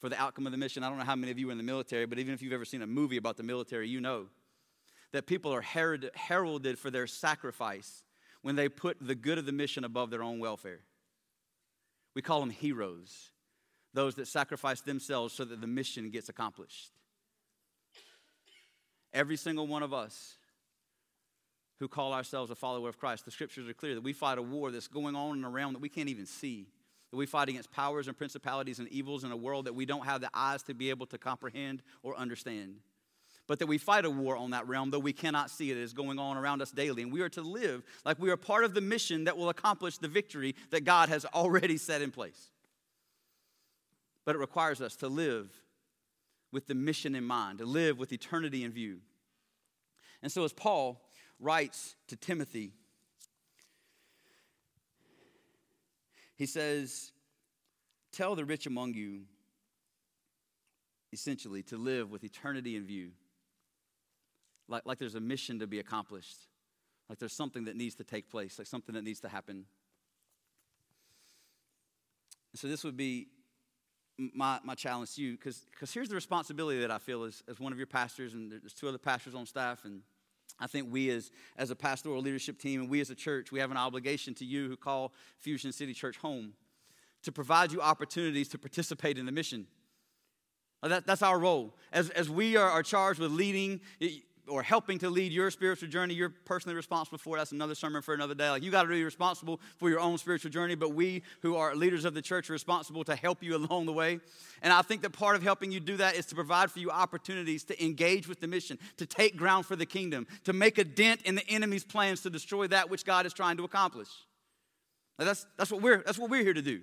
for 0.00 0.08
the 0.08 0.20
outcome 0.20 0.46
of 0.46 0.52
the 0.52 0.58
mission. 0.58 0.82
I 0.82 0.88
don't 0.88 0.98
know 0.98 1.04
how 1.04 1.16
many 1.16 1.30
of 1.30 1.38
you 1.38 1.48
are 1.48 1.52
in 1.52 1.58
the 1.58 1.64
military, 1.64 2.06
but 2.06 2.18
even 2.18 2.34
if 2.34 2.42
you've 2.42 2.52
ever 2.52 2.64
seen 2.64 2.82
a 2.82 2.86
movie 2.86 3.16
about 3.16 3.36
the 3.36 3.42
military, 3.42 3.88
you 3.88 4.00
know 4.00 4.26
that 5.12 5.26
people 5.26 5.54
are 5.54 5.62
heralded 5.62 6.78
for 6.78 6.90
their 6.90 7.06
sacrifice 7.06 8.02
when 8.42 8.56
they 8.56 8.68
put 8.68 8.96
the 9.00 9.14
good 9.14 9.38
of 9.38 9.46
the 9.46 9.52
mission 9.52 9.84
above 9.84 10.10
their 10.10 10.22
own 10.22 10.40
welfare. 10.40 10.80
We 12.14 12.22
call 12.22 12.40
them 12.40 12.50
heroes, 12.50 13.30
those 13.94 14.16
that 14.16 14.26
sacrifice 14.26 14.80
themselves 14.80 15.32
so 15.32 15.44
that 15.44 15.60
the 15.60 15.66
mission 15.66 16.10
gets 16.10 16.28
accomplished. 16.28 16.90
Every 19.12 19.36
single 19.36 19.66
one 19.66 19.82
of 19.82 19.92
us 19.92 20.36
who 21.78 21.88
call 21.88 22.12
ourselves 22.12 22.50
a 22.50 22.54
follower 22.54 22.88
of 22.88 22.98
Christ, 22.98 23.24
the 23.24 23.30
scriptures 23.30 23.68
are 23.68 23.74
clear 23.74 23.94
that 23.94 24.04
we 24.04 24.12
fight 24.12 24.38
a 24.38 24.42
war 24.42 24.70
that's 24.70 24.88
going 24.88 25.16
on 25.16 25.38
in 25.38 25.44
a 25.44 25.50
realm 25.50 25.72
that 25.72 25.82
we 25.82 25.88
can't 25.88 26.08
even 26.08 26.26
see 26.26 26.68
that 27.12 27.18
we 27.18 27.26
fight 27.26 27.50
against 27.50 27.70
powers 27.70 28.08
and 28.08 28.16
principalities 28.16 28.78
and 28.78 28.88
evils 28.88 29.22
in 29.22 29.30
a 29.30 29.36
world 29.36 29.66
that 29.66 29.74
we 29.74 29.84
don't 29.84 30.06
have 30.06 30.22
the 30.22 30.30
eyes 30.32 30.62
to 30.62 30.74
be 30.74 30.88
able 30.88 31.06
to 31.06 31.18
comprehend 31.18 31.82
or 32.02 32.16
understand. 32.16 32.76
But 33.46 33.58
that 33.58 33.66
we 33.66 33.76
fight 33.76 34.06
a 34.06 34.10
war 34.10 34.34
on 34.34 34.52
that 34.52 34.66
realm, 34.66 34.90
though 34.90 34.98
we 34.98 35.12
cannot 35.12 35.50
see 35.50 35.70
it, 35.70 35.76
it 35.76 35.82
is 35.82 35.92
going 35.92 36.18
on 36.18 36.38
around 36.38 36.62
us 36.62 36.70
daily. 36.70 37.02
And 37.02 37.12
we 37.12 37.20
are 37.20 37.28
to 37.30 37.42
live 37.42 37.82
like 38.06 38.18
we 38.18 38.30
are 38.30 38.36
part 38.38 38.64
of 38.64 38.72
the 38.72 38.80
mission 38.80 39.24
that 39.24 39.36
will 39.36 39.50
accomplish 39.50 39.98
the 39.98 40.08
victory 40.08 40.54
that 40.70 40.84
God 40.84 41.10
has 41.10 41.26
already 41.26 41.76
set 41.76 42.00
in 42.00 42.10
place. 42.10 42.50
But 44.24 44.34
it 44.34 44.38
requires 44.38 44.80
us 44.80 44.96
to 44.96 45.08
live 45.08 45.50
with 46.52 46.66
the 46.66 46.74
mission 46.74 47.14
in 47.14 47.24
mind, 47.24 47.58
to 47.58 47.64
live 47.64 47.98
with 47.98 48.12
eternity 48.12 48.62
in 48.62 48.72
view. 48.72 48.98
And 50.22 50.30
so, 50.30 50.44
as 50.44 50.52
Paul 50.52 51.00
writes 51.40 51.96
to 52.08 52.16
Timothy, 52.16 52.72
He 56.42 56.46
says, 56.46 57.12
Tell 58.10 58.34
the 58.34 58.44
rich 58.44 58.66
among 58.66 58.94
you, 58.94 59.22
essentially, 61.12 61.62
to 61.64 61.76
live 61.76 62.10
with 62.10 62.24
eternity 62.24 62.74
in 62.74 62.84
view. 62.84 63.12
Like, 64.66 64.82
like 64.84 64.98
there's 64.98 65.14
a 65.14 65.20
mission 65.20 65.60
to 65.60 65.68
be 65.68 65.78
accomplished, 65.78 66.48
like 67.08 67.20
there's 67.20 67.32
something 67.32 67.66
that 67.66 67.76
needs 67.76 67.94
to 67.94 68.02
take 68.02 68.28
place, 68.28 68.58
like 68.58 68.66
something 68.66 68.96
that 68.96 69.04
needs 69.04 69.20
to 69.20 69.28
happen. 69.28 69.66
So, 72.54 72.66
this 72.66 72.82
would 72.82 72.96
be 72.96 73.28
my, 74.34 74.58
my 74.64 74.74
challenge 74.74 75.14
to 75.14 75.22
you, 75.22 75.32
because 75.32 75.64
here's 75.92 76.08
the 76.08 76.14
responsibility 76.14 76.80
that 76.80 76.90
I 76.90 76.98
feel 76.98 77.24
as, 77.24 77.42
as 77.48 77.58
one 77.58 77.72
of 77.72 77.78
your 77.78 77.86
pastors, 77.86 78.34
and 78.34 78.50
there's 78.50 78.74
two 78.74 78.88
other 78.88 78.98
pastors 78.98 79.34
on 79.34 79.46
staff, 79.46 79.84
and 79.84 80.02
I 80.60 80.66
think 80.66 80.92
we, 80.92 81.10
as, 81.10 81.30
as 81.56 81.70
a 81.70 81.76
pastoral 81.76 82.20
leadership 82.20 82.58
team, 82.58 82.82
and 82.82 82.90
we 82.90 83.00
as 83.00 83.10
a 83.10 83.14
church, 83.14 83.50
we 83.50 83.60
have 83.60 83.70
an 83.70 83.76
obligation 83.76 84.34
to 84.34 84.44
you 84.44 84.68
who 84.68 84.76
call 84.76 85.12
Fusion 85.38 85.72
City 85.72 85.94
Church 85.94 86.16
home 86.18 86.52
to 87.22 87.32
provide 87.32 87.72
you 87.72 87.80
opportunities 87.80 88.48
to 88.48 88.58
participate 88.58 89.18
in 89.18 89.26
the 89.26 89.32
mission. 89.32 89.66
That, 90.82 91.06
that's 91.06 91.22
our 91.22 91.38
role. 91.38 91.76
As, 91.92 92.10
as 92.10 92.28
we 92.28 92.56
are, 92.56 92.68
are 92.68 92.82
charged 92.82 93.20
with 93.20 93.30
leading 93.30 93.80
or 94.48 94.62
helping 94.62 94.98
to 94.98 95.08
lead 95.08 95.32
your 95.32 95.50
spiritual 95.50 95.88
journey, 95.88 96.14
you're 96.14 96.28
personally 96.44 96.74
responsible 96.74 97.18
for. 97.18 97.36
That's 97.36 97.52
another 97.52 97.76
sermon 97.76 98.02
for 98.02 98.12
another 98.12 98.34
day. 98.34 98.50
Like 98.50 98.62
you 98.62 98.70
got 98.70 98.82
to 98.82 98.88
be 98.88 99.04
responsible 99.04 99.60
for 99.76 99.88
your 99.88 100.00
own 100.00 100.18
spiritual 100.18 100.50
journey, 100.50 100.74
but 100.74 100.94
we 100.94 101.22
who 101.42 101.54
are 101.54 101.76
leaders 101.76 102.04
of 102.04 102.14
the 102.14 102.22
church 102.22 102.50
are 102.50 102.52
responsible 102.52 103.04
to 103.04 103.14
help 103.14 103.42
you 103.42 103.56
along 103.62 103.86
the 103.86 103.92
way. 103.92 104.18
And 104.60 104.72
I 104.72 104.82
think 104.82 105.02
that 105.02 105.10
part 105.10 105.36
of 105.36 105.42
helping 105.42 105.70
you 105.70 105.78
do 105.78 105.96
that 105.98 106.16
is 106.16 106.26
to 106.26 106.34
provide 106.34 106.70
for 106.70 106.80
you 106.80 106.90
opportunities 106.90 107.62
to 107.64 107.84
engage 107.84 108.26
with 108.26 108.40
the 108.40 108.48
mission, 108.48 108.78
to 108.96 109.06
take 109.06 109.36
ground 109.36 109.66
for 109.66 109.76
the 109.76 109.86
kingdom, 109.86 110.26
to 110.44 110.52
make 110.52 110.78
a 110.78 110.84
dent 110.84 111.22
in 111.22 111.36
the 111.36 111.48
enemy's 111.48 111.84
plans 111.84 112.20
to 112.22 112.30
destroy 112.30 112.66
that 112.66 112.90
which 112.90 113.04
God 113.04 113.26
is 113.26 113.32
trying 113.32 113.56
to 113.58 113.64
accomplish. 113.64 114.08
Now 115.18 115.26
that's, 115.26 115.46
that's, 115.56 115.70
what 115.70 115.82
we're, 115.82 116.02
that's 116.04 116.18
what 116.18 116.30
we're 116.30 116.42
here 116.42 116.54
to 116.54 116.62
do. 116.62 116.80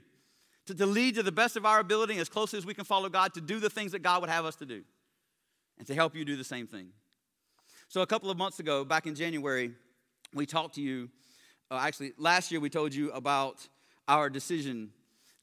To, 0.67 0.75
to 0.75 0.85
lead 0.85 1.15
to 1.15 1.23
the 1.23 1.31
best 1.31 1.57
of 1.57 1.65
our 1.65 1.79
ability, 1.79 2.17
as 2.17 2.29
closely 2.29 2.57
as 2.57 2.65
we 2.65 2.73
can 2.73 2.85
follow 2.85 3.09
God, 3.09 3.33
to 3.33 3.41
do 3.41 3.59
the 3.59 3.69
things 3.69 3.91
that 3.91 3.99
God 3.99 4.21
would 4.21 4.29
have 4.29 4.45
us 4.45 4.55
to 4.57 4.65
do, 4.65 4.83
and 5.77 5.87
to 5.87 5.95
help 5.95 6.15
you 6.15 6.23
do 6.23 6.37
the 6.37 6.43
same 6.43 6.67
thing. 6.67 6.91
So, 7.91 8.03
a 8.03 8.05
couple 8.05 8.29
of 8.29 8.37
months 8.37 8.59
ago, 8.59 8.85
back 8.85 9.07
in 9.07 9.15
January, 9.15 9.71
we 10.35 10.45
talked 10.45 10.75
to 10.75 10.81
you. 10.81 11.09
Uh, 11.71 11.79
actually, 11.81 12.13
last 12.19 12.51
year 12.51 12.61
we 12.61 12.69
told 12.69 12.93
you 12.93 13.11
about 13.13 13.67
our 14.07 14.29
decision 14.29 14.91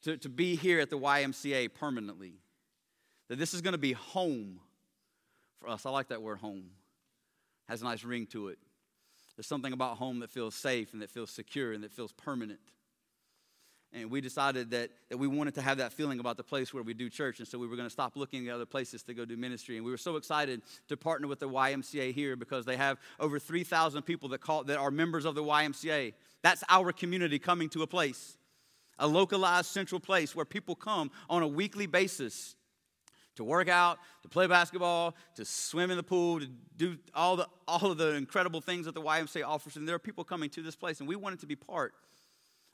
to, 0.03 0.17
to 0.19 0.29
be 0.29 0.55
here 0.55 0.79
at 0.79 0.89
the 0.89 0.97
YMCA 0.97 1.75
permanently. 1.75 2.35
That 3.27 3.41
this 3.41 3.53
is 3.53 3.63
going 3.63 3.73
to 3.73 3.79
be 3.79 3.95
home 3.95 4.61
for 5.61 5.69
us. 5.69 5.87
I 5.87 5.91
like 5.91 6.07
that 6.11 6.23
word 6.23 6.39
home, 6.39 6.71
has 7.69 7.83
a 7.83 7.85
nice 7.85 8.05
ring 8.05 8.27
to 8.27 8.47
it. 8.47 8.59
There's 9.37 9.49
something 9.49 9.73
about 9.73 9.97
home 9.97 10.21
that 10.21 10.31
feels 10.31 10.55
safe 10.55 10.93
and 10.93 11.03
that 11.03 11.11
feels 11.11 11.33
secure 11.33 11.73
and 11.73 11.83
that 11.83 11.91
feels 11.91 12.13
permanent. 12.13 12.61
And 13.97 14.11
we 14.11 14.21
decided 14.21 14.71
that, 14.73 14.91
that 15.09 15.17
we 15.17 15.27
wanted 15.27 15.55
to 15.55 15.63
have 15.63 15.79
that 15.79 15.91
feeling 15.91 16.21
about 16.21 16.37
the 16.37 16.43
place 16.43 16.75
where 16.75 16.83
we 16.83 16.93
do 16.93 17.09
church. 17.09 17.39
And 17.39 17.49
so 17.49 17.59
we 17.59 17.67
were 17.67 17.77
going 17.77 17.87
to 17.87 17.93
stop 17.93 18.15
looking 18.15 18.47
at 18.47 18.55
other 18.55 18.67
places 18.67 19.03
to 19.05 19.15
go 19.15 19.25
do 19.25 19.39
ministry. 19.39 19.77
And 19.77 19.87
we 19.87 19.91
were 19.91 19.97
so 19.97 20.17
excited 20.17 20.61
to 20.89 20.99
partner 20.99 21.27
with 21.29 21.41
the 21.41 21.49
YMCA 21.49 22.13
here 22.13 22.37
because 22.37 22.67
they 22.67 22.77
have 22.77 22.99
over 23.19 23.39
3,000 23.39 24.03
people 24.03 24.29
that, 24.29 24.43
call, 24.43 24.65
that 24.65 24.77
are 24.77 24.91
members 24.91 25.25
of 25.25 25.35
the 25.35 25.43
YMCA. 25.43 26.13
That's 26.43 26.63
our 26.69 26.93
community 26.93 27.39
coming 27.39 27.71
to 27.71 27.83
a 27.83 27.87
place, 27.87 28.37
a 28.99 29.09
localized 29.09 29.69
central 29.69 30.01
place 30.01 30.37
where 30.37 30.45
people 30.45 30.75
come 30.75 31.11
on 31.31 31.43
a 31.43 31.49
weekly 31.49 31.87
basis 31.87 32.55
to 33.37 33.45
work 33.45 33.69
out, 33.69 33.99
to 34.23 34.29
play 34.29 34.47
basketball, 34.47 35.15
to 35.37 35.45
swim 35.47 35.91
in 35.91 35.97
the 35.97 36.03
pool, 36.03 36.41
to 36.41 36.49
do 36.77 36.99
all, 37.15 37.37
the, 37.37 37.49
all 37.67 37.91
of 37.91 37.97
the 37.97 38.15
incredible 38.15 38.61
things 38.61 38.85
that 38.85 38.95
the 38.95 39.03
YMCA 39.03 39.43
offers. 39.47 39.77
And 39.77 39.89
there 39.89 39.97
are 39.97 39.99
people 39.99 40.25
coming 40.25 40.51
to 40.51 40.63
this 40.63 40.77
place, 40.77 41.01
and 41.01 41.09
we 41.09 41.17
wanted 41.17 41.41
to 41.41 41.47
be 41.47 41.57
part 41.57 41.95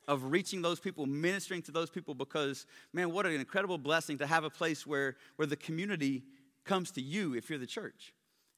of 0.09 0.25
reaching 0.25 0.63
those 0.63 0.81
people, 0.81 1.07
ministering 1.07 1.63
to 1.63 1.73
those 1.73 1.91
people, 1.91 2.15
because, 2.15 2.67
man, 2.93 3.13
what 3.13 3.27
an 3.27 3.33
incredible 3.33 3.79
blessing 3.79 4.19
to 4.19 4.27
have 4.27 4.45
a 4.45 4.51
place 4.51 4.87
where, 4.87 5.17
where 5.37 5.47
the 5.47 5.57
community 5.57 6.23
comes 6.65 6.91
to 6.93 7.01
you 7.01 7.35
if 7.35 7.49
you're 7.49 7.59
the 7.59 7.67
church. 7.67 8.13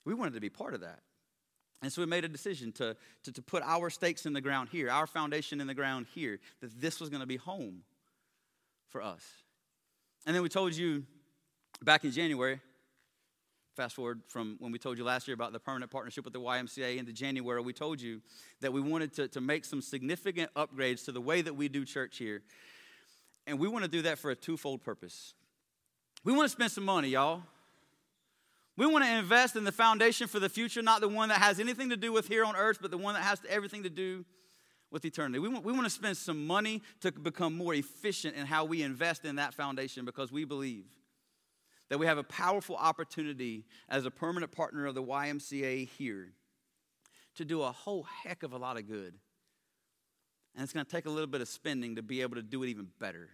We 0.05 0.15
wanted 0.15 0.35
to 0.35 0.41
be 0.41 0.51
part 0.51 0.75
of 0.75 0.81
that. 0.81 1.01
And 1.83 1.93
so 1.93 2.01
we 2.01 2.07
made 2.07 2.25
a 2.25 2.29
decision 2.29 2.73
to, 2.73 2.97
to, 3.25 3.33
to 3.33 3.43
put 3.43 3.63
our 3.63 3.91
stakes 3.91 4.25
in 4.25 4.33
the 4.33 4.41
ground 4.41 4.71
here, 4.73 4.91
our 4.91 5.07
foundation 5.07 5.61
in 5.61 5.67
the 5.67 5.75
ground 5.75 6.07
here, 6.15 6.41
that 6.61 6.81
this 6.81 6.99
was 6.99 7.11
going 7.11 7.21
to 7.21 7.27
be 7.27 7.37
home 7.37 7.83
for 8.89 9.03
us. 9.03 9.23
And 10.27 10.35
then 10.35 10.43
we 10.43 10.49
told 10.49 10.75
you 10.75 11.05
back 11.83 12.05
in 12.05 12.11
January 12.11 12.61
Fast 13.75 13.97
forward 13.97 14.21
from 14.29 14.55
when 14.61 14.71
we 14.71 14.79
told 14.79 14.99
you 14.99 15.05
last 15.05 15.27
year 15.27 15.35
about 15.35 15.53
the 15.53 15.59
permanent 15.59 15.91
partnership 15.91 16.25
with 16.25 16.33
the 16.33 16.41
YMCA 16.41 16.97
into 16.97 17.13
January, 17.13 17.61
we 17.61 17.73
told 17.73 18.01
you 18.01 18.21
that 18.61 18.73
we 18.73 18.81
wanted 18.81 19.13
to, 19.15 19.27
to 19.27 19.41
make 19.41 19.65
some 19.65 19.83
significant 19.83 20.49
upgrades 20.55 21.05
to 21.07 21.13
the 21.13 21.21
way 21.21 21.43
that 21.43 21.55
we 21.55 21.69
do 21.69 21.85
church 21.85 22.19
here. 22.19 22.43
And 23.49 23.59
we 23.59 23.67
want 23.67 23.85
to 23.85 23.91
do 23.91 24.03
that 24.03 24.19
for 24.19 24.31
a 24.31 24.37
twofold 24.37 24.85
purpose. 24.85 25.35
We 26.23 26.33
want 26.33 26.45
to 26.45 26.51
spend 26.51 26.71
some 26.71 26.85
money, 26.85 27.09
y'all. 27.09 27.43
We 28.77 28.87
want 28.87 29.05
to 29.05 29.11
invest 29.13 29.57
in 29.57 29.65
the 29.65 29.73
foundation 29.73 30.29
for 30.29 30.39
the 30.39 30.49
future, 30.49 30.81
not 30.81 31.01
the 31.01 31.09
one 31.09 31.29
that 31.31 31.39
has 31.39 31.59
anything 31.59 31.91
to 31.91 31.97
do 31.97 32.13
with 32.13 32.29
here 32.29 32.45
on 32.45 32.55
earth, 32.55 32.79
but 32.81 32.93
the 32.93 32.99
one 32.99 33.15
that 33.15 33.23
has 33.23 33.41
everything 33.49 33.83
to 33.83 33.91
do 33.91 34.25
with 34.93 35.05
eternity. 35.05 35.41
We 35.41 35.49
want, 35.49 35.65
we 35.65 35.73
want 35.73 35.85
to 35.85 35.91
spend 35.91 36.17
some 36.17 36.47
money 36.47 36.81
to 37.01 37.11
become 37.11 37.57
more 37.57 37.75
efficient 37.75 38.37
in 38.37 38.47
how 38.47 38.65
we 38.65 38.83
invest 38.83 39.25
in 39.25 39.37
that 39.37 39.53
foundation 39.53 40.05
because 40.05 40.31
we 40.31 40.45
believe 40.45 40.85
that 41.95 41.99
we 41.99 42.07
have 42.07 42.19
a 42.19 42.25
powerful 42.25 42.75
opportunity 42.75 43.65
as 43.89 44.05
a 44.05 44.11
permanent 44.11 44.51
partner 44.51 44.85
of 44.87 44.97
the 44.97 45.03
YMCA 45.05 45.89
here 45.91 46.33
to 47.37 47.45
do 47.45 47.63
a 47.63 47.71
whole 47.71 48.03
heck 48.03 48.43
of 48.43 48.53
a 48.53 48.57
lot 48.57 48.77
of 48.77 48.89
good. 48.89 49.15
And 50.57 50.65
it's 50.65 50.73
going 50.73 50.85
to 50.85 50.91
take 50.91 51.07
a 51.07 51.11
little 51.11 51.29
bit 51.29 51.41
of 51.41 51.47
spending 51.47 51.95
to 51.95 52.03
be 52.03 52.23
able 52.23 52.35
to 52.35 52.43
do 52.43 52.65
it 52.65 52.69
even 52.71 52.89
better. 52.99 53.29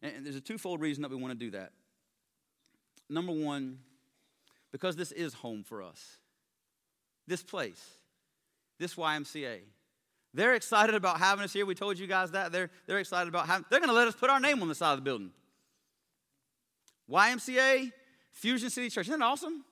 And 0.00 0.24
there's 0.24 0.34
a 0.34 0.40
twofold 0.40 0.80
reason 0.80 1.02
that 1.02 1.10
we 1.10 1.16
want 1.16 1.32
to 1.32 1.38
do 1.38 1.50
that. 1.50 1.72
Number 3.10 3.32
one, 3.32 3.76
because 4.70 4.96
this 4.96 5.12
is 5.12 5.34
home 5.34 5.64
for 5.64 5.82
us. 5.82 6.16
This 7.26 7.42
place, 7.42 7.86
this 8.78 8.94
YMCA. 8.94 9.58
They're 10.32 10.54
excited 10.54 10.94
about 10.94 11.18
having 11.18 11.44
us 11.44 11.52
here. 11.52 11.66
We 11.66 11.74
told 11.74 11.98
you 11.98 12.06
guys 12.06 12.30
that. 12.30 12.50
They're, 12.50 12.70
they're 12.86 12.98
excited 12.98 13.28
about 13.28 13.46
having, 13.46 13.66
they're 13.68 13.80
going 13.80 13.90
to 13.90 13.94
let 13.94 14.08
us 14.08 14.14
put 14.14 14.30
our 14.30 14.40
name 14.40 14.62
on 14.62 14.68
the 14.68 14.74
side 14.74 14.92
of 14.92 14.96
the 14.96 15.02
building. 15.02 15.32
YMCA, 17.12 17.92
Fusion 18.32 18.70
City 18.70 18.88
Church. 18.88 19.06
Isn't 19.06 19.20
that 19.20 19.24
awesome? 19.24 19.64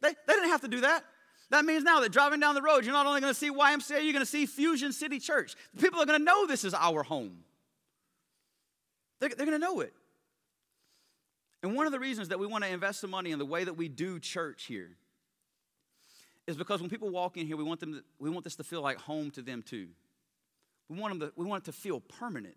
They, 0.00 0.10
they 0.26 0.32
didn't 0.34 0.50
have 0.50 0.60
to 0.62 0.68
do 0.68 0.80
that. 0.82 1.04
That 1.50 1.64
means 1.64 1.82
now 1.82 2.00
that 2.00 2.12
driving 2.12 2.38
down 2.38 2.54
the 2.54 2.62
road, 2.62 2.84
you're 2.84 2.94
not 2.94 3.06
only 3.06 3.20
going 3.20 3.32
to 3.32 3.38
see 3.38 3.50
YMCA, 3.50 4.02
you're 4.04 4.12
going 4.12 4.24
to 4.24 4.26
see 4.26 4.46
Fusion 4.46 4.92
City 4.92 5.18
Church. 5.18 5.56
People 5.78 6.00
are 6.00 6.06
going 6.06 6.18
to 6.18 6.24
know 6.24 6.46
this 6.46 6.64
is 6.64 6.74
our 6.74 7.02
home. 7.02 7.38
They're, 9.18 9.30
they're 9.30 9.46
going 9.46 9.60
to 9.60 9.66
know 9.66 9.80
it. 9.80 9.92
And 11.62 11.74
one 11.74 11.86
of 11.86 11.92
the 11.92 11.98
reasons 11.98 12.28
that 12.28 12.38
we 12.38 12.46
want 12.46 12.64
to 12.64 12.70
invest 12.70 13.00
some 13.00 13.10
money 13.10 13.32
in 13.32 13.38
the 13.38 13.44
way 13.44 13.64
that 13.64 13.74
we 13.74 13.88
do 13.88 14.18
church 14.18 14.64
here 14.64 14.96
is 16.46 16.56
because 16.56 16.80
when 16.80 16.88
people 16.88 17.10
walk 17.10 17.36
in 17.36 17.46
here, 17.46 17.56
we 17.56 17.64
want, 17.64 17.80
them 17.80 17.94
to, 17.94 18.02
we 18.18 18.30
want 18.30 18.44
this 18.44 18.56
to 18.56 18.64
feel 18.64 18.80
like 18.80 18.98
home 18.98 19.30
to 19.32 19.42
them 19.42 19.62
too. 19.62 19.88
We 20.88 20.98
want, 20.98 21.18
them 21.18 21.28
to, 21.28 21.32
we 21.36 21.44
want 21.44 21.64
it 21.64 21.66
to 21.66 21.72
feel 21.72 22.00
permanent. 22.00 22.56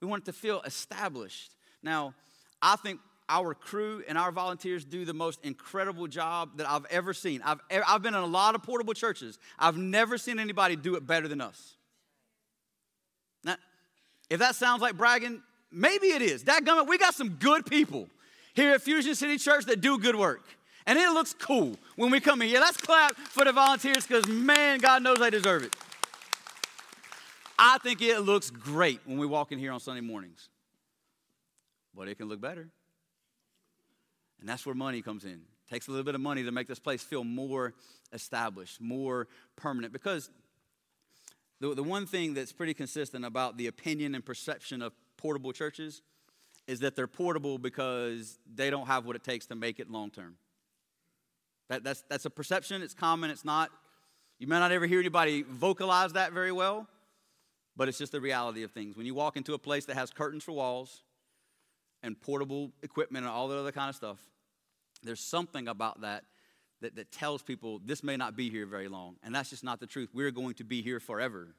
We 0.00 0.06
want 0.06 0.22
it 0.22 0.26
to 0.26 0.32
feel 0.32 0.60
established. 0.62 1.54
Now, 1.82 2.14
I 2.60 2.76
think 2.76 3.00
our 3.28 3.54
crew 3.54 4.02
and 4.08 4.18
our 4.18 4.32
volunteers 4.32 4.84
do 4.84 5.04
the 5.04 5.14
most 5.14 5.44
incredible 5.44 6.06
job 6.06 6.56
that 6.56 6.68
I've 6.68 6.84
ever 6.86 7.14
seen. 7.14 7.40
I've, 7.44 7.60
I've 7.86 8.02
been 8.02 8.14
in 8.14 8.20
a 8.20 8.26
lot 8.26 8.54
of 8.54 8.62
portable 8.62 8.94
churches. 8.94 9.38
I've 9.58 9.76
never 9.76 10.18
seen 10.18 10.38
anybody 10.38 10.76
do 10.76 10.96
it 10.96 11.06
better 11.06 11.28
than 11.28 11.40
us. 11.40 11.74
Now, 13.44 13.56
if 14.28 14.40
that 14.40 14.54
sounds 14.54 14.82
like 14.82 14.96
bragging, 14.96 15.42
maybe 15.70 16.08
it 16.08 16.22
is. 16.22 16.44
That 16.44 16.64
gummit, 16.64 16.88
we 16.88 16.98
got 16.98 17.14
some 17.14 17.30
good 17.30 17.66
people 17.66 18.08
here 18.54 18.72
at 18.72 18.82
Fusion 18.82 19.14
City 19.14 19.38
Church 19.38 19.64
that 19.66 19.80
do 19.80 19.98
good 19.98 20.16
work. 20.16 20.42
And 20.86 20.98
it 20.98 21.10
looks 21.10 21.32
cool 21.32 21.76
when 21.96 22.10
we 22.10 22.20
come 22.20 22.42
in. 22.42 22.48
Yeah, 22.48 22.60
let's 22.60 22.76
clap 22.76 23.14
for 23.14 23.44
the 23.44 23.52
volunteers 23.52 24.06
because, 24.06 24.26
man, 24.26 24.80
God 24.80 25.02
knows 25.02 25.18
they 25.18 25.30
deserve 25.30 25.62
it. 25.62 25.74
I 27.58 27.78
think 27.78 28.02
it 28.02 28.20
looks 28.20 28.50
great 28.50 29.00
when 29.04 29.18
we 29.18 29.26
walk 29.26 29.52
in 29.52 29.58
here 29.58 29.70
on 29.70 29.78
Sunday 29.78 30.00
mornings. 30.00 30.48
But 31.94 32.08
it 32.08 32.16
can 32.16 32.28
look 32.28 32.40
better. 32.40 32.68
And 34.42 34.48
that's 34.48 34.66
where 34.66 34.74
money 34.74 35.02
comes 35.02 35.24
in. 35.24 35.30
It 35.30 35.70
takes 35.70 35.86
a 35.86 35.92
little 35.92 36.02
bit 36.02 36.16
of 36.16 36.20
money 36.20 36.42
to 36.42 36.50
make 36.50 36.66
this 36.66 36.80
place 36.80 37.00
feel 37.00 37.22
more 37.22 37.74
established, 38.12 38.80
more 38.80 39.28
permanent. 39.54 39.92
Because 39.92 40.30
the, 41.60 41.76
the 41.76 41.82
one 41.84 42.06
thing 42.06 42.34
that's 42.34 42.52
pretty 42.52 42.74
consistent 42.74 43.24
about 43.24 43.56
the 43.56 43.68
opinion 43.68 44.16
and 44.16 44.24
perception 44.24 44.82
of 44.82 44.94
portable 45.16 45.52
churches 45.52 46.02
is 46.66 46.80
that 46.80 46.96
they're 46.96 47.06
portable 47.06 47.56
because 47.56 48.40
they 48.52 48.68
don't 48.68 48.88
have 48.88 49.06
what 49.06 49.14
it 49.14 49.22
takes 49.22 49.46
to 49.46 49.54
make 49.54 49.78
it 49.78 49.88
long 49.88 50.10
term. 50.10 50.34
That, 51.68 51.84
that's, 51.84 52.02
that's 52.10 52.24
a 52.24 52.30
perception, 52.30 52.82
it's 52.82 52.94
common, 52.94 53.30
it's 53.30 53.44
not, 53.44 53.70
you 54.40 54.48
may 54.48 54.58
not 54.58 54.72
ever 54.72 54.86
hear 54.86 54.98
anybody 54.98 55.42
vocalize 55.42 56.14
that 56.14 56.32
very 56.32 56.50
well, 56.50 56.88
but 57.76 57.88
it's 57.88 57.96
just 57.96 58.10
the 58.10 58.20
reality 58.20 58.64
of 58.64 58.72
things. 58.72 58.96
When 58.96 59.06
you 59.06 59.14
walk 59.14 59.36
into 59.36 59.54
a 59.54 59.58
place 59.58 59.84
that 59.84 59.94
has 59.94 60.10
curtains 60.10 60.42
for 60.42 60.50
walls 60.50 61.04
and 62.02 62.20
portable 62.20 62.72
equipment 62.82 63.24
and 63.24 63.32
all 63.32 63.46
that 63.46 63.56
other 63.56 63.70
kind 63.70 63.88
of 63.88 63.94
stuff, 63.94 64.18
there's 65.02 65.20
something 65.20 65.68
about 65.68 66.00
that, 66.02 66.24
that 66.80 66.96
that 66.96 67.12
tells 67.12 67.42
people 67.42 67.80
this 67.84 68.02
may 68.02 68.16
not 68.16 68.36
be 68.36 68.50
here 68.50 68.66
very 68.66 68.88
long. 68.88 69.16
And 69.22 69.34
that's 69.34 69.50
just 69.50 69.64
not 69.64 69.80
the 69.80 69.86
truth. 69.86 70.10
We're 70.12 70.30
going 70.30 70.54
to 70.54 70.64
be 70.64 70.82
here 70.82 71.00
forever. 71.00 71.54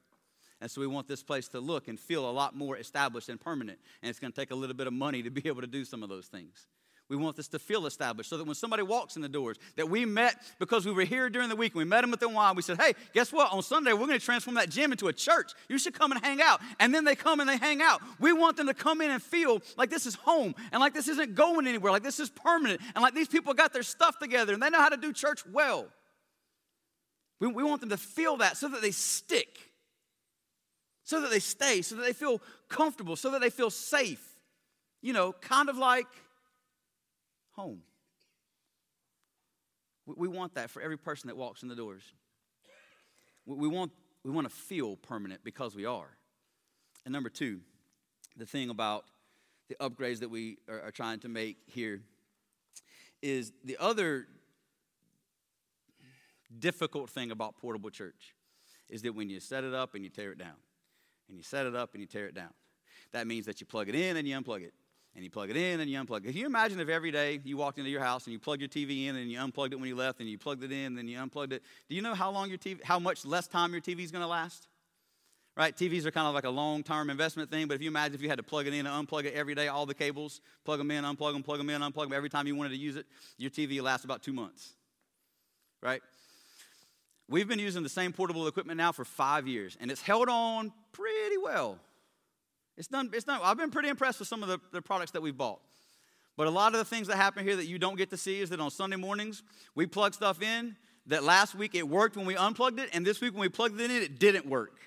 And 0.62 0.72
so 0.72 0.80
we 0.80 0.88
want 0.88 1.08
this 1.10 1.24
place 1.24 1.50
to 1.50 1.60
look 1.60 1.88
and 1.90 2.00
feel 2.00 2.30
a 2.30 2.32
lot 2.32 2.56
more 2.56 2.78
established 2.78 3.28
and 3.28 3.40
permanent. 3.40 3.80
And 4.02 4.10
it's 4.10 4.20
going 4.20 4.32
to 4.32 4.40
take 4.40 4.52
a 4.52 4.56
little 4.56 4.76
bit 4.76 4.88
of 4.88 4.94
money 4.94 5.22
to 5.24 5.30
be 5.30 5.42
able 5.48 5.62
to 5.62 5.68
do 5.68 5.84
some 5.84 6.04
of 6.04 6.10
those 6.10 6.28
things. 6.28 6.68
We 7.10 7.18
want 7.18 7.36
this 7.36 7.50
to 7.50 7.60
feel 7.60 7.86
established 7.86 8.30
so 8.30 8.38
that 8.38 8.46
when 8.46 8.56
somebody 8.56 8.82
walks 8.82 9.18
in 9.18 9.22
the 9.22 9.30
doors, 9.30 9.58
that 9.76 9.90
we 9.90 10.06
met 10.06 10.36
because 10.58 10.86
we 10.86 10.94
were 10.94 11.04
here 11.04 11.30
during 11.30 11.50
the 11.50 11.56
week 11.56 11.74
and 11.74 11.80
we 11.80 11.86
met 11.86 12.02
them 12.02 12.14
at 12.14 12.20
the 12.20 12.30
wine. 12.30 12.56
We 12.56 12.62
said, 12.62 12.82
hey, 12.82 12.94
guess 13.14 13.34
what? 13.34 13.52
On 13.52 13.62
Sunday, 13.62 13.92
we're 13.92 14.08
going 14.08 14.20
to 14.20 14.26
transform 14.26 14.56
that 14.56 14.70
gym 14.70 14.92
into 14.92 15.10
a 15.10 15.14
church. 15.14 15.52
You 15.68 15.78
should 15.78 15.94
come 15.94 16.14
and 16.14 16.24
hang 16.24 16.42
out. 16.42 16.62
And 16.80 16.96
then 16.96 17.04
they 17.04 17.16
come 17.16 17.42
and 17.42 17.50
they 17.50 17.58
hang 17.58 17.82
out. 17.82 18.02
We 18.20 18.32
want 18.32 18.56
them 18.56 18.68
to 18.68 18.74
come 18.74 19.02
in 19.02 19.12
and 19.12 19.22
feel 19.22 19.62
like 19.78 19.90
this 19.90 20.06
is 20.06 20.16
home 20.16 20.56
and 20.72 20.80
like 20.80 20.94
this 20.94 21.10
isn't 21.10 21.36
going 21.36 21.68
anywhere, 21.68 21.92
like 21.92 22.04
this 22.04 22.20
is 22.20 22.30
permanent, 22.30 22.82
and 22.96 23.02
like 23.04 23.14
these 23.14 23.28
people 23.28 23.54
got 23.54 23.74
their 23.74 23.84
stuff 23.84 24.18
together 24.18 24.54
and 24.54 24.64
they 24.64 24.70
know 24.70 24.80
how 24.80 24.90
to 24.90 24.98
do 24.98 25.12
church 25.12 25.42
well. 25.52 25.88
We, 27.42 27.48
we 27.48 27.64
want 27.64 27.82
them 27.82 27.90
to 27.90 27.98
feel 27.98 28.38
that 28.38 28.56
so 28.56 28.70
that 28.70 28.82
they 28.82 28.92
stick, 28.92 29.60
so 31.04 31.20
that 31.20 31.30
they 31.30 31.40
stay, 31.40 31.82
so 31.82 31.96
that 31.98 32.04
they 32.04 32.14
feel 32.14 32.42
comfortable, 32.70 33.18
so 33.18 33.32
that 33.32 33.42
they 33.42 33.50
feel 33.50 33.70
safe. 33.70 34.26
You 35.02 35.12
know, 35.12 35.34
kind 35.34 35.68
of 35.68 35.78
like 35.78 36.08
home. 37.54 37.82
We 40.06 40.28
want 40.28 40.56
that 40.56 40.70
for 40.70 40.82
every 40.82 40.98
person 40.98 41.30
that 41.30 41.38
walks 41.38 41.64
in 41.64 41.70
the 41.70 41.76
doors. 41.76 42.04
We 43.46 43.68
want, 43.68 43.92
we 44.24 44.32
want 44.32 44.50
to 44.50 44.54
feel 44.54 44.98
permanent 44.98 45.44
because 45.44 45.76
we 45.76 45.86
are. 45.86 46.10
And 47.06 47.14
number 47.14 47.30
two, 47.30 47.62
the 48.38 48.46
thing 48.46 48.70
about 48.70 49.06
the 49.70 49.76
upgrades 49.76 50.20
that 50.20 50.30
we 50.30 50.58
are, 50.70 50.82
are 50.82 50.92
trying 50.92 51.20
to 51.20 51.30
make 51.30 51.58
here 51.68 52.02
is 53.22 53.54
the 53.64 53.78
other 53.80 54.28
difficult 56.60 57.10
thing 57.10 57.32
about 57.32 57.56
portable 57.58 57.90
church 57.90 58.36
is 58.90 59.02
that 59.04 59.16
when 59.16 59.30
you 59.30 59.40
set 59.40 59.64
it 59.64 59.74
up 59.74 59.96
and 59.96 60.04
you 60.04 60.10
tear 60.10 60.32
it 60.32 60.38
down, 60.38 60.56
and 61.30 61.38
you 61.38 61.44
set 61.44 61.66
it 61.66 61.76
up 61.76 61.94
and 61.94 62.02
you 62.02 62.08
tear 62.08 62.28
it 62.28 62.36
down, 62.36 62.54
that 63.14 63.26
means 63.26 63.46
that 63.46 63.62
you 63.62 63.66
plug 63.66 63.88
it 63.88 63.96
in 63.96 64.18
and 64.18 64.28
you 64.28 64.38
unplug 64.38 64.62
it. 64.62 64.74
And 65.16 65.24
you 65.24 65.30
plug 65.30 65.52
it 65.52 65.58
in 65.58 65.80
and 65.80 65.90
you 65.90 66.00
unplug 66.00 66.26
it. 66.26 66.32
Can 66.32 66.38
you 66.38 66.48
imagine 66.48 66.80
if 66.80 66.90
every 66.90 67.12
day 67.12 67.40
you 67.44 67.56
walked 67.56 67.78
into 67.78 67.92
your 67.92 68.02
house 68.02 68.26
and 68.26 68.34
you 68.34 68.40
plugged 68.40 68.62
your 68.62 68.70
TV 68.70 69.06
in 69.08 69.16
and 69.16 69.32
you 69.32 69.40
unplugged 69.40 69.74
it 69.74 69.76
when 69.76 69.88
you 69.88 69.96
left 69.96 70.20
and 70.20 70.28
you 70.28 70.40
plugged 70.40 70.64
it 70.64 70.72
in 70.72 70.86
and 70.86 70.98
then 70.98 71.08
you 71.08 71.20
unplugged 71.20 71.54
it? 71.54 71.62
Do 71.88 71.96
you 71.96 72.02
know 72.02 72.16
how 72.16 72.32
long 72.32 72.50
your 72.50 72.58
TV, 72.58 72.84
how 72.84 72.98
much 72.98 73.24
less 73.24 73.48
time 73.48 73.74
your 73.74 73.82
TV 73.82 74.00
is 74.00 74.12
going 74.12 74.24
to 74.24 74.28
last? 74.28 74.68
Right? 75.56 75.76
TVs 75.76 76.06
are 76.06 76.12
kind 76.12 76.28
of 76.28 76.34
like 76.34 76.46
a 76.46 76.50
long 76.50 76.82
term 76.82 77.12
investment 77.12 77.52
thing, 77.52 77.68
but 77.68 77.76
if 77.76 77.82
you 77.84 77.90
imagine 77.90 78.16
if 78.16 78.24
you 78.24 78.30
had 78.30 78.40
to 78.40 78.44
plug 78.44 78.66
it 78.66 78.74
in 78.74 78.88
and 78.88 79.08
unplug 79.08 79.26
it 79.26 79.36
every 79.36 79.54
day, 79.54 79.68
all 79.68 79.86
the 79.86 79.94
cables, 79.94 80.42
plug 80.66 80.80
them 80.80 80.90
in, 80.90 81.04
unplug 81.04 81.34
them, 81.34 81.44
plug 81.44 81.60
them 81.60 81.70
in, 81.70 81.82
unplug 81.82 82.06
them, 82.06 82.14
every 82.14 82.30
time 82.30 82.48
you 82.48 82.56
wanted 82.56 82.70
to 82.70 82.78
use 82.78 82.96
it, 82.96 83.06
your 83.38 83.52
TV 83.52 83.80
lasts 83.84 84.04
about 84.04 84.24
two 84.24 84.34
months. 84.34 84.74
Right? 85.80 86.02
We've 87.30 87.48
been 87.48 87.60
using 87.60 87.84
the 87.84 87.90
same 87.90 88.14
portable 88.14 88.48
equipment 88.48 88.78
now 88.78 88.92
for 88.92 89.06
five 89.06 89.48
years, 89.48 89.78
and 89.80 89.92
it's 89.92 90.02
held 90.02 90.28
on 90.28 90.74
pretty 90.92 91.38
well. 91.38 91.78
It's 92.78 92.88
done, 92.88 93.10
it's 93.14 93.26
done. 93.26 93.40
I've 93.44 93.58
been 93.58 93.72
pretty 93.72 93.90
impressed 93.90 94.20
with 94.20 94.28
some 94.28 94.42
of 94.44 94.50
the, 94.50 94.60
the 94.72 94.82
products 94.82 95.12
that 95.12 95.22
we've 95.22 95.38
bought. 95.38 95.60
But 96.36 96.48
a 96.48 96.50
lot 96.50 96.74
of 96.74 96.80
the 96.80 96.86
things 96.86 97.08
that 97.08 97.18
happen 97.18 97.46
here 97.46 97.56
that 97.56 97.68
you 97.68 97.78
don't 97.78 97.96
get 97.96 98.10
to 98.10 98.18
see 98.18 98.42
is 98.42 98.50
that 98.50 98.60
on 98.60 98.72
Sunday 98.72 98.96
mornings, 98.96 99.44
we 99.76 99.86
plug 99.86 100.14
stuff 100.14 100.42
in 100.42 100.76
that 101.08 101.24
last 101.24 101.54
week 101.54 101.76
it 101.76 101.88
worked 101.88 102.16
when 102.16 102.26
we 102.26 102.36
unplugged 102.36 102.80
it, 102.80 102.90
and 102.94 103.06
this 103.06 103.22
week 103.22 103.34
when 103.34 103.42
we 103.42 103.50
plugged 103.50 103.80
it 103.80 103.92
in, 103.92 104.02
it 104.02 104.20
didn't 104.20 104.46
work. 104.46 104.80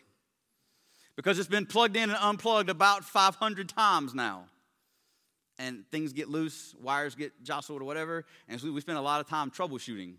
Because 1.14 1.38
it's 1.38 1.48
been 1.48 1.66
plugged 1.66 1.96
in 1.96 2.10
and 2.10 2.18
unplugged 2.20 2.68
about 2.68 3.04
500 3.04 3.68
times 3.68 4.14
now. 4.14 4.46
And 5.58 5.84
things 5.90 6.12
get 6.12 6.28
loose, 6.28 6.74
wires 6.82 7.14
get 7.14 7.32
jostled 7.42 7.80
or 7.80 7.84
whatever, 7.84 8.26
and 8.48 8.60
so 8.60 8.70
we 8.70 8.80
spend 8.80 8.98
a 8.98 9.02
lot 9.02 9.20
of 9.20 9.28
time 9.28 9.50
troubleshooting 9.50 10.14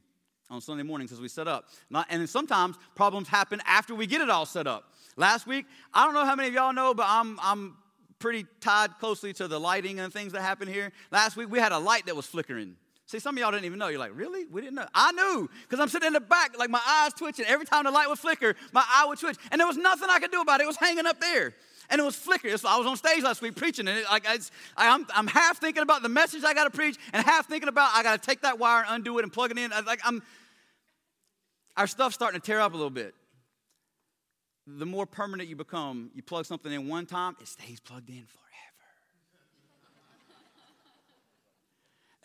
on 0.50 0.62
Sunday 0.62 0.84
mornings 0.84 1.12
as 1.12 1.20
we 1.20 1.28
set 1.28 1.48
up. 1.48 1.68
And 1.92 2.22
then 2.22 2.28
sometimes 2.28 2.78
problems 2.96 3.28
happen 3.28 3.62
after 3.66 3.94
we 3.94 4.08
get 4.08 4.22
it 4.22 4.30
all 4.30 4.46
set 4.46 4.66
up. 4.66 4.94
Last 5.18 5.48
week, 5.48 5.66
I 5.94 6.06
don't 6.06 6.14
know 6.14 6.26
how 6.26 6.36
many 6.36 6.50
of 6.50 6.54
y'all 6.54 6.74
know, 6.74 6.94
but 6.94 7.08
I'm, 7.10 7.40
I'm 7.42 7.76
pretty 8.20 8.46
tied 8.62 8.98
closely 9.00 9.34
to 9.34 9.48
the 9.48 9.60
lighting 9.60 10.00
and 10.00 10.14
things 10.14 10.32
that 10.34 10.42
happen 10.42 10.68
here. 10.68 10.92
Last 11.12 11.36
week, 11.36 11.50
we 11.50 11.60
had 11.60 11.72
a 11.72 11.80
light 11.80 12.06
that 12.06 12.16
was 12.16 12.28
flickering. 12.28 12.76
See, 13.08 13.20
some 13.20 13.36
of 13.36 13.42
y'all 13.42 13.52
didn't 13.52 13.66
even 13.66 13.80
know. 13.80 13.88
You're 13.88 14.00
like, 14.00 14.12
really? 14.14 14.46
We 14.46 14.62
didn't 14.62 14.76
know. 14.76 14.86
I 14.94 15.12
knew 15.14 15.50
because 15.64 15.80
I'm 15.80 15.88
sitting 15.88 16.08
in 16.08 16.14
the 16.14 16.20
back, 16.20 16.58
like 16.58 16.70
my 16.70 16.82
eyes 16.86 17.14
twitching. 17.14 17.46
Every 17.48 17.66
time 17.66 17.86
the 17.86 17.92
light 17.92 18.10
would 18.10 18.20
flicker, 18.20 18.56
my 18.74 18.84
eye 18.86 19.06
would 19.08 19.18
twitch. 19.18 19.38
And 19.50 19.60
there 19.60 19.68
was 19.68 19.78
nothing 19.78 20.10
I 20.10 20.20
could 20.20 20.30
do 20.30 20.42
about 20.42 20.60
it. 20.60 20.64
It 20.66 20.68
was 20.68 20.76
hanging 20.76 21.06
up 21.06 21.20
there. 21.20 21.54
And 21.90 22.02
it 22.02 22.04
was 22.04 22.18
flickering. 22.18 22.58
So 22.58 22.68
I 22.68 22.78
was 22.78 22.86
on 22.86 22.98
stage 22.98 23.24
last 23.24 23.42
week 23.42 23.56
preaching, 23.56 23.88
and 23.88 24.00
it, 24.00 24.06
like 24.12 24.28
I, 24.28 24.38
I'm, 24.76 25.08
I'm 25.16 25.28
half 25.28 25.58
thinking 25.58 25.84
about 25.84 26.04
the 26.04 26.10
message 26.10 26.44
I 26.44 26.54
got 26.54 26.66
to 26.66 26.70
preach, 26.70 26.98
and 27.14 27.26
half 27.26 27.48
thinking 27.48 27.70
about 27.70 27.92
I 27.94 28.04
got 28.04 28.22
to 28.22 28.26
take 28.26 28.42
that 28.42 28.60
wire 28.60 28.84
and 28.84 28.96
undo 28.96 29.18
it 29.20 29.24
and 29.24 29.32
plug 29.32 29.52
it 29.52 29.58
in. 29.58 29.72
Like 29.86 30.02
I'm, 30.04 30.22
our 31.78 31.88
stuff's 31.88 32.14
starting 32.14 32.42
to 32.42 32.46
tear 32.46 32.60
up 32.60 32.74
a 32.74 32.76
little 32.76 32.90
bit. 32.90 33.16
The 34.70 34.86
more 34.86 35.06
permanent 35.06 35.48
you 35.48 35.56
become, 35.56 36.12
you 36.14 36.22
plug 36.22 36.46
something 36.46 36.72
in 36.72 36.90
one 36.90 37.06
time, 37.06 37.38
it 37.40 37.48
stays 37.48 37.80
plugged 37.80 38.10
in 38.10 38.26
forever. 38.26 38.44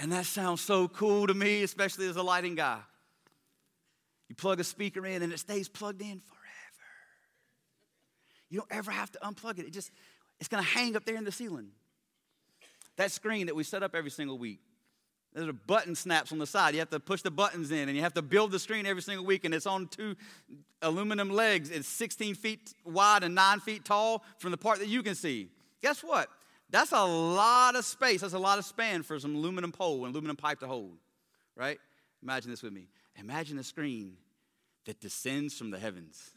and 0.00 0.10
that 0.10 0.26
sounds 0.26 0.60
so 0.60 0.88
cool 0.88 1.28
to 1.28 1.34
me, 1.34 1.62
especially 1.62 2.08
as 2.08 2.16
a 2.16 2.22
lighting 2.22 2.56
guy. 2.56 2.80
You 4.28 4.34
plug 4.34 4.58
a 4.58 4.64
speaker 4.64 5.06
in 5.06 5.22
and 5.22 5.32
it 5.32 5.38
stays 5.38 5.68
plugged 5.68 6.02
in 6.02 6.18
forever. 6.18 6.42
You 8.48 8.58
don't 8.58 8.72
ever 8.72 8.90
have 8.90 9.12
to 9.12 9.18
unplug 9.20 9.60
it. 9.60 9.66
It 9.66 9.72
just 9.72 9.92
it's 10.40 10.48
going 10.48 10.64
to 10.64 10.68
hang 10.68 10.96
up 10.96 11.04
there 11.04 11.14
in 11.14 11.22
the 11.22 11.30
ceiling. 11.30 11.68
That 12.96 13.12
screen 13.12 13.46
that 13.46 13.54
we 13.54 13.62
set 13.62 13.84
up 13.84 13.94
every 13.94 14.10
single 14.10 14.36
week 14.36 14.58
there's 15.34 15.48
a 15.48 15.52
button 15.52 15.94
snaps 15.94 16.30
on 16.30 16.38
the 16.38 16.46
side. 16.46 16.74
You 16.74 16.80
have 16.80 16.90
to 16.90 17.00
push 17.00 17.22
the 17.22 17.30
buttons 17.30 17.70
in, 17.70 17.88
and 17.88 17.96
you 17.96 18.02
have 18.02 18.12
to 18.14 18.22
build 18.22 18.52
the 18.52 18.58
screen 18.58 18.84
every 18.84 19.02
single 19.02 19.24
week. 19.24 19.44
And 19.44 19.54
it's 19.54 19.66
on 19.66 19.86
two 19.88 20.14
aluminum 20.82 21.30
legs. 21.30 21.70
It's 21.70 21.88
16 21.88 22.34
feet 22.34 22.74
wide 22.84 23.22
and 23.22 23.34
nine 23.34 23.60
feet 23.60 23.84
tall 23.84 24.24
from 24.38 24.50
the 24.50 24.58
part 24.58 24.78
that 24.80 24.88
you 24.88 25.02
can 25.02 25.14
see. 25.14 25.48
Guess 25.80 26.02
what? 26.02 26.28
That's 26.68 26.92
a 26.92 27.04
lot 27.04 27.76
of 27.76 27.84
space. 27.84 28.20
That's 28.20 28.34
a 28.34 28.38
lot 28.38 28.58
of 28.58 28.64
span 28.64 29.02
for 29.02 29.18
some 29.18 29.34
aluminum 29.34 29.72
pole 29.72 30.04
and 30.04 30.14
aluminum 30.14 30.36
pipe 30.36 30.60
to 30.60 30.66
hold. 30.66 30.98
Right? 31.56 31.78
Imagine 32.22 32.50
this 32.50 32.62
with 32.62 32.72
me. 32.72 32.88
Imagine 33.16 33.58
a 33.58 33.64
screen 33.64 34.16
that 34.84 35.00
descends 35.00 35.54
from 35.54 35.70
the 35.70 35.78
heavens. 35.78 36.30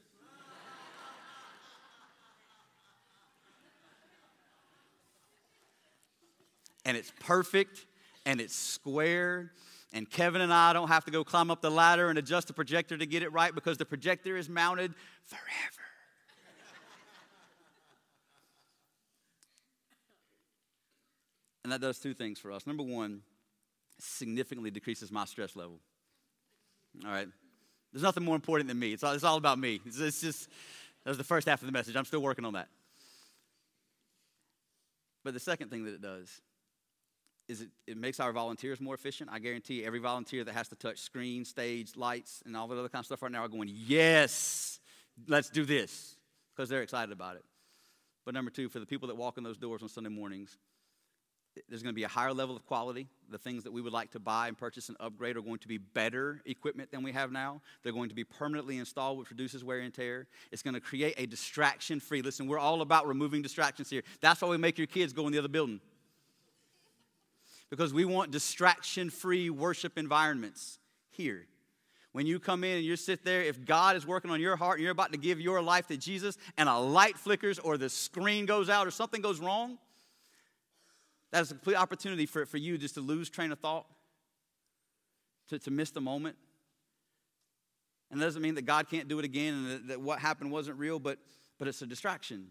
and 6.85 6.95
it's 6.95 7.11
perfect 7.19 7.85
and 8.25 8.41
it's 8.41 8.55
squared. 8.55 9.51
And 9.93 10.09
Kevin 10.09 10.41
and 10.41 10.51
I 10.53 10.73
don't 10.73 10.89
have 10.89 11.05
to 11.05 11.11
go 11.11 11.23
climb 11.23 11.49
up 11.49 11.61
the 11.61 11.71
ladder 11.71 12.09
and 12.09 12.19
adjust 12.19 12.47
the 12.47 12.53
projector 12.53 12.97
to 12.97 13.05
get 13.05 13.23
it 13.23 13.31
right 13.31 13.55
because 13.55 13.77
the 13.77 13.85
projector 13.85 14.35
is 14.35 14.49
mounted 14.49 14.93
forever. 15.23 15.43
and 21.63 21.71
that 21.71 21.79
does 21.79 21.99
two 21.99 22.13
things 22.13 22.39
for 22.39 22.51
us. 22.51 22.67
Number 22.67 22.83
one, 22.83 23.21
significantly 23.99 24.71
decreases 24.71 25.09
my 25.11 25.25
stress 25.25 25.55
level. 25.55 25.79
All 27.05 27.11
right? 27.11 27.27
There's 27.93 28.03
nothing 28.03 28.25
more 28.25 28.35
important 28.35 28.67
than 28.67 28.77
me. 28.77 28.91
It's 28.91 29.03
all, 29.03 29.13
it's 29.13 29.23
all 29.23 29.37
about 29.37 29.59
me. 29.59 29.79
It's, 29.85 29.97
it's 29.99 30.19
just, 30.19 30.49
that 31.05 31.11
was 31.11 31.17
the 31.17 31.23
first 31.23 31.47
half 31.47 31.61
of 31.61 31.67
the 31.67 31.71
message. 31.71 31.95
I'm 31.95 32.03
still 32.03 32.21
working 32.21 32.43
on 32.43 32.51
that. 32.53 32.67
But 35.23 35.33
the 35.33 35.39
second 35.39 35.69
thing 35.69 35.85
that 35.85 35.93
it 35.93 36.01
does 36.01 36.41
is 37.47 37.61
it, 37.61 37.69
it 37.87 37.97
makes 37.97 38.19
our 38.19 38.31
volunteers 38.31 38.81
more 38.81 38.95
efficient. 38.95 39.29
I 39.31 39.39
guarantee 39.39 39.85
every 39.85 39.99
volunteer 39.99 40.43
that 40.43 40.53
has 40.53 40.67
to 40.69 40.75
touch 40.75 40.99
screen, 40.99 41.45
stage, 41.45 41.95
lights, 41.95 42.41
and 42.45 42.55
all 42.57 42.67
that 42.67 42.77
other 42.77 42.89
kind 42.89 43.01
of 43.01 43.05
stuff 43.05 43.21
right 43.21 43.31
now 43.31 43.43
are 43.43 43.47
going, 43.47 43.69
yes, 43.71 44.79
let's 45.27 45.49
do 45.49 45.65
this, 45.65 46.15
because 46.55 46.69
they're 46.69 46.81
excited 46.81 47.11
about 47.11 47.35
it. 47.35 47.43
But 48.25 48.33
number 48.33 48.49
two, 48.49 48.69
for 48.69 48.79
the 48.79 48.85
people 48.85 49.07
that 49.09 49.17
walk 49.17 49.37
in 49.37 49.43
those 49.43 49.57
doors 49.57 49.83
on 49.83 49.89
Sunday 49.89 50.09
mornings, 50.09 50.57
there's 51.69 51.83
going 51.83 51.93
to 51.93 51.95
be 51.95 52.03
a 52.03 52.09
higher 52.09 52.33
level 52.33 52.55
of 52.55 52.65
quality. 52.65 53.07
The 53.29 53.37
things 53.37 53.63
that 53.63 53.71
we 53.71 53.81
would 53.81 53.93
like 53.93 54.11
to 54.11 54.19
buy 54.19 54.49
and 54.49 54.57
purchase 54.57 54.89
and 54.89 54.97
upgrade 54.99 55.37
are 55.37 55.41
going 55.41 55.59
to 55.59 55.67
be 55.69 55.77
better 55.77 56.41
equipment 56.45 56.91
than 56.91 57.01
we 57.01 57.13
have 57.13 57.31
now. 57.31 57.61
They're 57.81 57.93
going 57.93 58.09
to 58.09 58.15
be 58.15 58.25
permanently 58.25 58.77
installed, 58.77 59.19
which 59.19 59.29
reduces 59.29 59.63
wear 59.63 59.79
and 59.79 59.93
tear. 59.93 60.27
It's 60.51 60.61
going 60.61 60.73
to 60.73 60.81
create 60.81 61.13
a 61.17 61.25
distraction 61.27 62.01
free. 62.01 62.21
Listen, 62.21 62.47
we're 62.47 62.59
all 62.59 62.81
about 62.81 63.07
removing 63.07 63.41
distractions 63.41 63.89
here. 63.89 64.01
That's 64.19 64.41
why 64.41 64.49
we 64.49 64.57
make 64.57 64.77
your 64.77 64.87
kids 64.87 65.13
go 65.13 65.27
in 65.27 65.31
the 65.31 65.39
other 65.39 65.47
building 65.47 65.79
because 67.69 67.93
we 67.93 68.05
want 68.05 68.31
distraction 68.31 69.09
free 69.09 69.49
worship 69.49 69.97
environments 69.97 70.79
here. 71.09 71.47
When 72.11 72.25
you 72.25 72.39
come 72.39 72.63
in 72.63 72.77
and 72.77 72.85
you 72.85 72.95
sit 72.95 73.25
there, 73.25 73.41
if 73.41 73.65
God 73.65 73.97
is 73.97 74.07
working 74.07 74.31
on 74.31 74.39
your 74.39 74.55
heart 74.55 74.77
and 74.77 74.83
you're 74.83 74.91
about 74.91 75.11
to 75.11 75.17
give 75.17 75.41
your 75.41 75.61
life 75.61 75.87
to 75.87 75.97
Jesus 75.97 76.37
and 76.57 76.69
a 76.69 76.77
light 76.77 77.17
flickers 77.17 77.59
or 77.59 77.77
the 77.77 77.89
screen 77.89 78.45
goes 78.45 78.69
out 78.69 78.87
or 78.87 78.91
something 78.91 79.21
goes 79.21 79.39
wrong, 79.41 79.77
that 81.31 81.41
is 81.41 81.51
a 81.51 81.55
complete 81.55 81.75
opportunity 81.75 82.25
for, 82.25 82.45
for 82.45 82.55
you 82.55 82.77
just 82.77 82.93
to 82.93 83.01
lose 83.01 83.29
train 83.29 83.51
of 83.51 83.59
thought, 83.59 83.85
to, 85.49 85.59
to 85.59 85.71
miss 85.71 85.91
the 85.91 85.99
moment. 85.99 86.37
And 88.11 88.21
that 88.21 88.25
doesn't 88.25 88.41
mean 88.41 88.55
that 88.55 88.65
God 88.65 88.89
can't 88.89 89.09
do 89.09 89.19
it 89.19 89.25
again 89.25 89.53
and 89.53 89.67
that, 89.67 89.87
that 89.89 90.01
what 90.01 90.19
happened 90.19 90.51
wasn't 90.51 90.79
real, 90.79 90.99
but, 90.99 91.17
but 91.59 91.67
it's 91.67 91.81
a 91.81 91.85
distraction. 91.85 92.47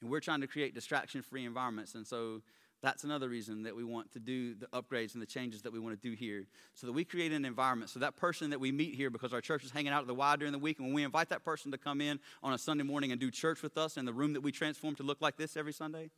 And 0.00 0.10
we're 0.10 0.18
trying 0.18 0.40
to 0.40 0.48
create 0.48 0.74
distraction 0.74 1.22
free 1.22 1.44
environments. 1.44 1.94
And 1.94 2.04
so 2.04 2.42
that's 2.80 3.02
another 3.02 3.28
reason 3.28 3.64
that 3.64 3.74
we 3.74 3.82
want 3.82 4.12
to 4.12 4.20
do 4.20 4.54
the 4.54 4.66
upgrades 4.68 5.14
and 5.14 5.22
the 5.22 5.26
changes 5.26 5.62
that 5.62 5.72
we 5.72 5.80
want 5.80 6.00
to 6.00 6.08
do 6.08 6.14
here 6.14 6.46
so 6.74 6.86
that 6.86 6.92
we 6.92 7.04
create 7.04 7.32
an 7.32 7.44
environment 7.44 7.90
so 7.90 7.98
that 7.98 8.16
person 8.16 8.50
that 8.50 8.60
we 8.60 8.70
meet 8.70 8.94
here 8.94 9.10
because 9.10 9.32
our 9.32 9.40
church 9.40 9.64
is 9.64 9.70
hanging 9.70 9.92
out 9.92 10.00
at 10.00 10.06
the 10.06 10.14
Y 10.14 10.36
during 10.36 10.52
the 10.52 10.58
week 10.58 10.78
and 10.78 10.86
when 10.86 10.94
we 10.94 11.02
invite 11.02 11.28
that 11.30 11.44
person 11.44 11.72
to 11.72 11.78
come 11.78 12.00
in 12.00 12.20
on 12.42 12.52
a 12.52 12.58
Sunday 12.58 12.84
morning 12.84 13.10
and 13.10 13.20
do 13.20 13.30
church 13.30 13.62
with 13.62 13.76
us 13.76 13.96
in 13.96 14.04
the 14.04 14.12
room 14.12 14.32
that 14.32 14.42
we 14.42 14.52
transform 14.52 14.94
to 14.94 15.02
look 15.02 15.20
like 15.20 15.36
this 15.36 15.56
every 15.56 15.72
Sunday, 15.72 16.10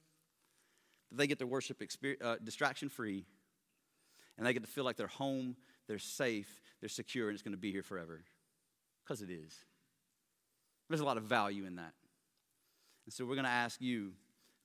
that 1.11 1.17
they 1.17 1.27
get 1.27 1.39
to 1.39 1.47
worship 1.47 1.83
uh, 2.23 2.37
distraction 2.45 2.89
free 2.89 3.25
and 4.37 4.47
they 4.47 4.53
get 4.53 4.63
to 4.63 4.69
feel 4.69 4.85
like 4.85 4.97
they're 4.97 5.07
home, 5.07 5.57
they're 5.87 5.99
safe, 5.99 6.61
they're 6.81 6.89
secure, 6.89 7.29
and 7.29 7.35
it's 7.35 7.43
going 7.43 7.53
to 7.53 7.59
be 7.59 7.73
here 7.73 7.83
forever. 7.83 8.23
Because 9.05 9.23
it 9.23 9.31
is. 9.31 9.55
There's 10.89 11.01
a 11.01 11.05
lot 11.05 11.17
of 11.17 11.25
value 11.25 11.67
in 11.67 11.77
that. 11.77 11.93
And 13.05 13.13
so 13.13 13.25
we're 13.25 13.35
going 13.35 13.45
to 13.45 13.51
ask 13.51 13.81
you 13.81 14.13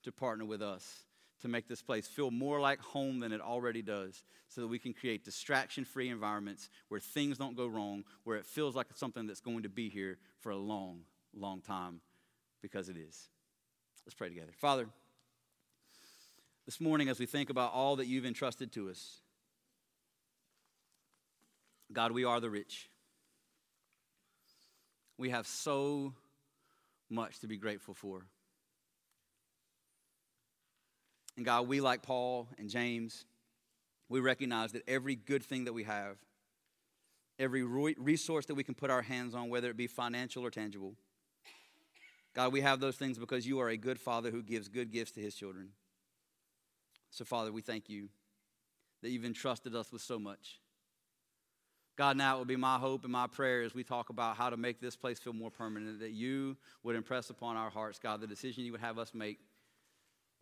to 0.04 0.12
partner 0.12 0.46
with 0.46 0.62
us 0.62 1.06
to 1.42 1.48
make 1.48 1.68
this 1.68 1.82
place 1.82 2.08
feel 2.08 2.32
more 2.32 2.60
like 2.60 2.80
home 2.80 3.20
than 3.20 3.32
it 3.32 3.42
already 3.42 3.82
does 3.82 4.24
so 4.48 4.62
that 4.62 4.68
we 4.68 4.80
can 4.80 4.94
create 4.94 5.26
distraction 5.26 5.86
free 5.86 6.10
environments 6.10 6.70
where 6.88 7.00
things 7.00 7.38
don't 7.38 7.58
go 7.58 7.68
wrong, 7.68 8.04
where 8.24 8.38
it 8.38 8.46
feels 8.46 8.76
like 8.76 8.88
it's 8.90 9.00
something 9.00 9.28
that's 9.28 9.42
going 9.42 9.64
to 9.64 9.70
be 9.70 9.90
here 9.90 10.18
for 10.40 10.52
a 10.52 10.58
long, 10.58 11.02
long 11.34 11.62
time 11.62 12.00
because 12.62 12.90
it 12.90 12.98
is. 12.98 13.30
Let's 14.06 14.16
pray 14.16 14.30
together. 14.30 14.52
Father, 14.56 14.88
this 16.66 16.80
morning 16.80 17.10
as 17.10 17.20
we 17.20 17.26
think 17.26 17.50
about 17.50 17.74
all 17.74 17.98
that 17.98 18.08
you've 18.08 18.26
entrusted 18.26 18.72
to 18.74 18.90
us, 18.90 19.20
God, 21.92 22.12
we 22.12 22.24
are 22.24 22.40
the 22.40 22.50
rich. 22.50 22.90
We 25.18 25.30
have 25.30 25.48
so 25.48 26.14
much 27.10 27.40
to 27.40 27.48
be 27.48 27.58
grateful 27.58 27.94
for. 27.94 28.26
And 31.38 31.46
God, 31.46 31.68
we, 31.68 31.82
like 31.82 32.02
Paul 32.02 32.48
and 32.58 32.70
James, 32.70 33.26
we 34.10 34.20
recognize 34.20 34.72
that 34.74 34.84
every 34.88 35.16
good 35.16 35.44
thing 35.44 35.66
that 35.66 35.74
we 35.74 35.84
have, 35.84 36.18
every 37.40 37.64
resource 37.64 38.46
that 38.46 38.56
we 38.56 38.64
can 38.64 38.76
put 38.76 38.90
our 38.90 39.02
hands 39.02 39.36
on, 39.36 39.50
whether 39.50 39.70
it 39.70 39.78
be 39.78 39.88
financial 39.88 40.46
or 40.46 40.52
tangible, 40.52 40.96
God, 42.34 42.52
we 42.52 42.62
have 42.62 42.80
those 42.80 42.98
things 42.98 43.18
because 43.18 43.48
you 43.48 43.60
are 43.60 43.70
a 43.70 43.78
good 43.78 44.00
father 44.00 44.30
who 44.30 44.44
gives 44.44 44.68
good 44.68 44.92
gifts 44.92 45.12
to 45.12 45.22
his 45.22 45.36
children. 45.36 45.70
So, 47.10 47.24
Father, 47.24 47.52
we 47.52 47.62
thank 47.62 47.90
you 47.90 48.10
that 49.02 49.10
you've 49.10 49.24
entrusted 49.24 49.74
us 49.74 49.92
with 49.92 50.02
so 50.02 50.20
much. 50.20 50.60
God, 51.96 52.18
now 52.18 52.36
it 52.36 52.38
will 52.40 52.46
be 52.46 52.58
my 52.58 52.78
hope 52.78 53.04
and 53.04 53.12
my 53.12 53.28
prayer 53.28 53.62
as 53.62 53.74
we 53.74 53.86
talk 53.86 54.10
about 54.10 54.36
how 54.36 54.50
to 54.50 54.58
make 54.58 54.82
this 54.82 54.98
place 54.98 55.18
feel 55.18 55.32
more 55.32 55.50
permanent, 55.50 56.00
that 56.02 56.12
you 56.12 56.58
would 56.84 56.98
impress 56.98 57.30
upon 57.30 57.56
our 57.56 57.70
hearts, 57.70 58.00
God, 58.00 58.20
the 58.20 58.28
decision 58.28 58.66
you 58.66 58.74
would 58.74 58.82
have 58.82 59.00
us 59.00 59.14
make 59.14 59.40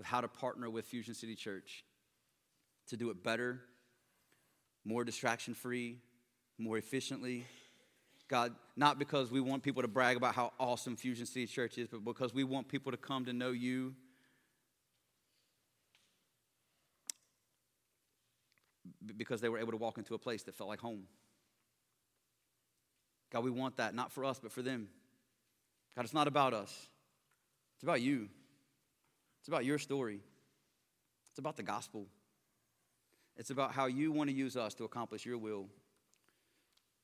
with 0.04 0.10
how 0.10 0.20
to 0.20 0.28
partner 0.28 0.70
with 0.70 0.84
Fusion 0.84 1.14
City 1.14 1.34
Church 1.34 1.86
to 2.90 2.98
do 2.98 3.10
it 3.10 3.24
better, 3.24 3.62
more 4.84 5.06
distraction 5.06 5.54
free, 5.54 5.96
more 6.58 6.78
efficiently. 6.78 7.46
God, 8.28 8.54
not 8.76 9.00
because 9.00 9.32
we 9.32 9.40
want 9.40 9.64
people 9.64 9.82
to 9.82 9.88
brag 9.88 10.18
about 10.18 10.36
how 10.36 10.52
awesome 10.60 10.98
Fusion 10.98 11.26
City 11.26 11.48
Church 11.48 11.78
is, 11.78 11.88
but 11.88 12.04
because 12.04 12.34
we 12.34 12.44
want 12.44 12.68
people 12.68 12.92
to 12.92 12.98
come 12.98 13.24
to 13.24 13.32
know 13.32 13.52
you. 13.52 13.96
Because 19.16 19.40
they 19.40 19.48
were 19.48 19.60
able 19.60 19.72
to 19.72 19.78
walk 19.78 19.98
into 19.98 20.16
a 20.16 20.20
place 20.20 20.44
that 20.44 20.56
felt 20.56 20.70
like 20.70 20.82
home. 20.82 21.04
God, 23.32 23.46
we 23.46 23.52
want 23.52 23.78
that, 23.78 23.96
not 23.96 24.12
for 24.12 24.26
us, 24.26 24.38
but 24.38 24.52
for 24.52 24.62
them. 24.62 24.90
God, 25.96 26.04
it's 26.04 26.14
not 26.14 26.28
about 26.28 26.54
us, 26.54 26.88
it's 27.78 27.84
about 27.84 28.02
you. 28.02 28.28
It's 29.44 29.50
about 29.50 29.66
your 29.66 29.78
story, 29.78 30.22
it's 31.30 31.38
about 31.38 31.58
the 31.58 31.64
gospel. 31.64 32.08
It's 33.36 33.50
about 33.50 33.74
how 33.74 33.88
you 33.88 34.14
want 34.14 34.30
to 34.30 34.34
use 34.34 34.56
us 34.56 34.74
to 34.76 34.86
accomplish 34.86 35.26
your 35.26 35.38
will 35.38 35.66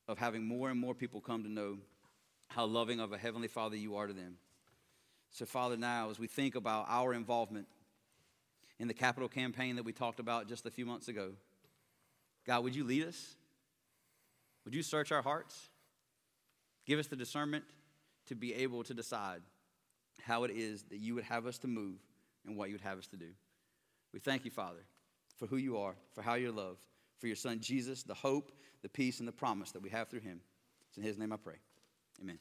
of 0.08 0.18
having 0.18 0.46
more 0.46 0.70
and 0.70 0.80
more 0.80 0.94
people 0.94 1.20
come 1.20 1.44
to 1.44 1.50
know 1.50 1.80
how 2.48 2.66
loving 2.66 3.02
of 3.02 3.12
a 3.12 3.18
heavenly 3.18 3.50
Father 3.50 3.76
you 3.76 3.98
are 3.98 4.08
to 4.08 4.14
them. 4.14 4.36
So, 5.32 5.46
Father, 5.46 5.76
now 5.76 6.12
as 6.12 6.18
we 6.18 6.28
think 6.28 6.56
about 6.56 6.86
our 6.88 7.14
involvement 7.14 7.68
in 8.80 8.88
the 8.88 8.94
capital 8.94 9.28
campaign 9.28 9.76
that 9.76 9.84
we 9.84 9.92
talked 9.92 10.22
about 10.22 10.48
just 10.48 10.66
a 10.66 10.72
few 10.72 10.86
months 10.86 11.10
ago, 11.10 11.32
God, 12.48 12.64
would 12.64 12.76
you 12.76 12.86
lead 12.86 13.06
us? 13.06 13.36
Would 14.64 14.74
you 14.74 14.84
search 14.84 15.12
our 15.12 15.22
hearts? 15.22 15.68
Give 16.86 17.00
us 17.00 17.08
the 17.08 17.18
discernment 17.18 17.66
to 18.28 18.36
be 18.36 18.54
able 18.54 18.86
to 18.86 18.94
decide 18.94 19.42
how 20.22 20.46
it 20.46 20.52
is 20.52 20.84
that 20.84 21.00
you 21.00 21.16
would 21.16 21.26
have 21.26 21.46
us 21.46 21.58
to 21.58 21.68
move 21.68 21.98
and 22.46 22.56
what 22.56 22.70
you 22.70 22.76
would 22.76 22.82
have 22.82 22.98
us 22.98 23.08
to 23.08 23.18
do. 23.18 23.30
We 24.14 24.20
thank 24.20 24.46
you, 24.46 24.52
Father, 24.52 24.86
for 25.38 25.46
who 25.46 25.58
you 25.58 25.78
are, 25.78 25.96
for 26.14 26.22
how 26.22 26.36
you're 26.36 26.52
loved, 26.52 26.80
for 27.20 27.28
your 27.28 27.36
Son 27.36 27.60
Jesus, 27.60 28.04
the 28.04 28.14
hope, 28.14 28.52
the 28.82 28.90
peace, 28.90 29.20
and 29.20 29.28
the 29.28 29.34
promise 29.34 29.72
that 29.72 29.82
we 29.82 29.90
have 29.90 30.10
through 30.10 30.22
him. 30.22 30.42
It's 30.90 30.98
in 30.98 31.04
his 31.04 31.18
name 31.18 31.32
I 31.32 31.38
pray. 31.38 31.58
Amen. 32.22 32.40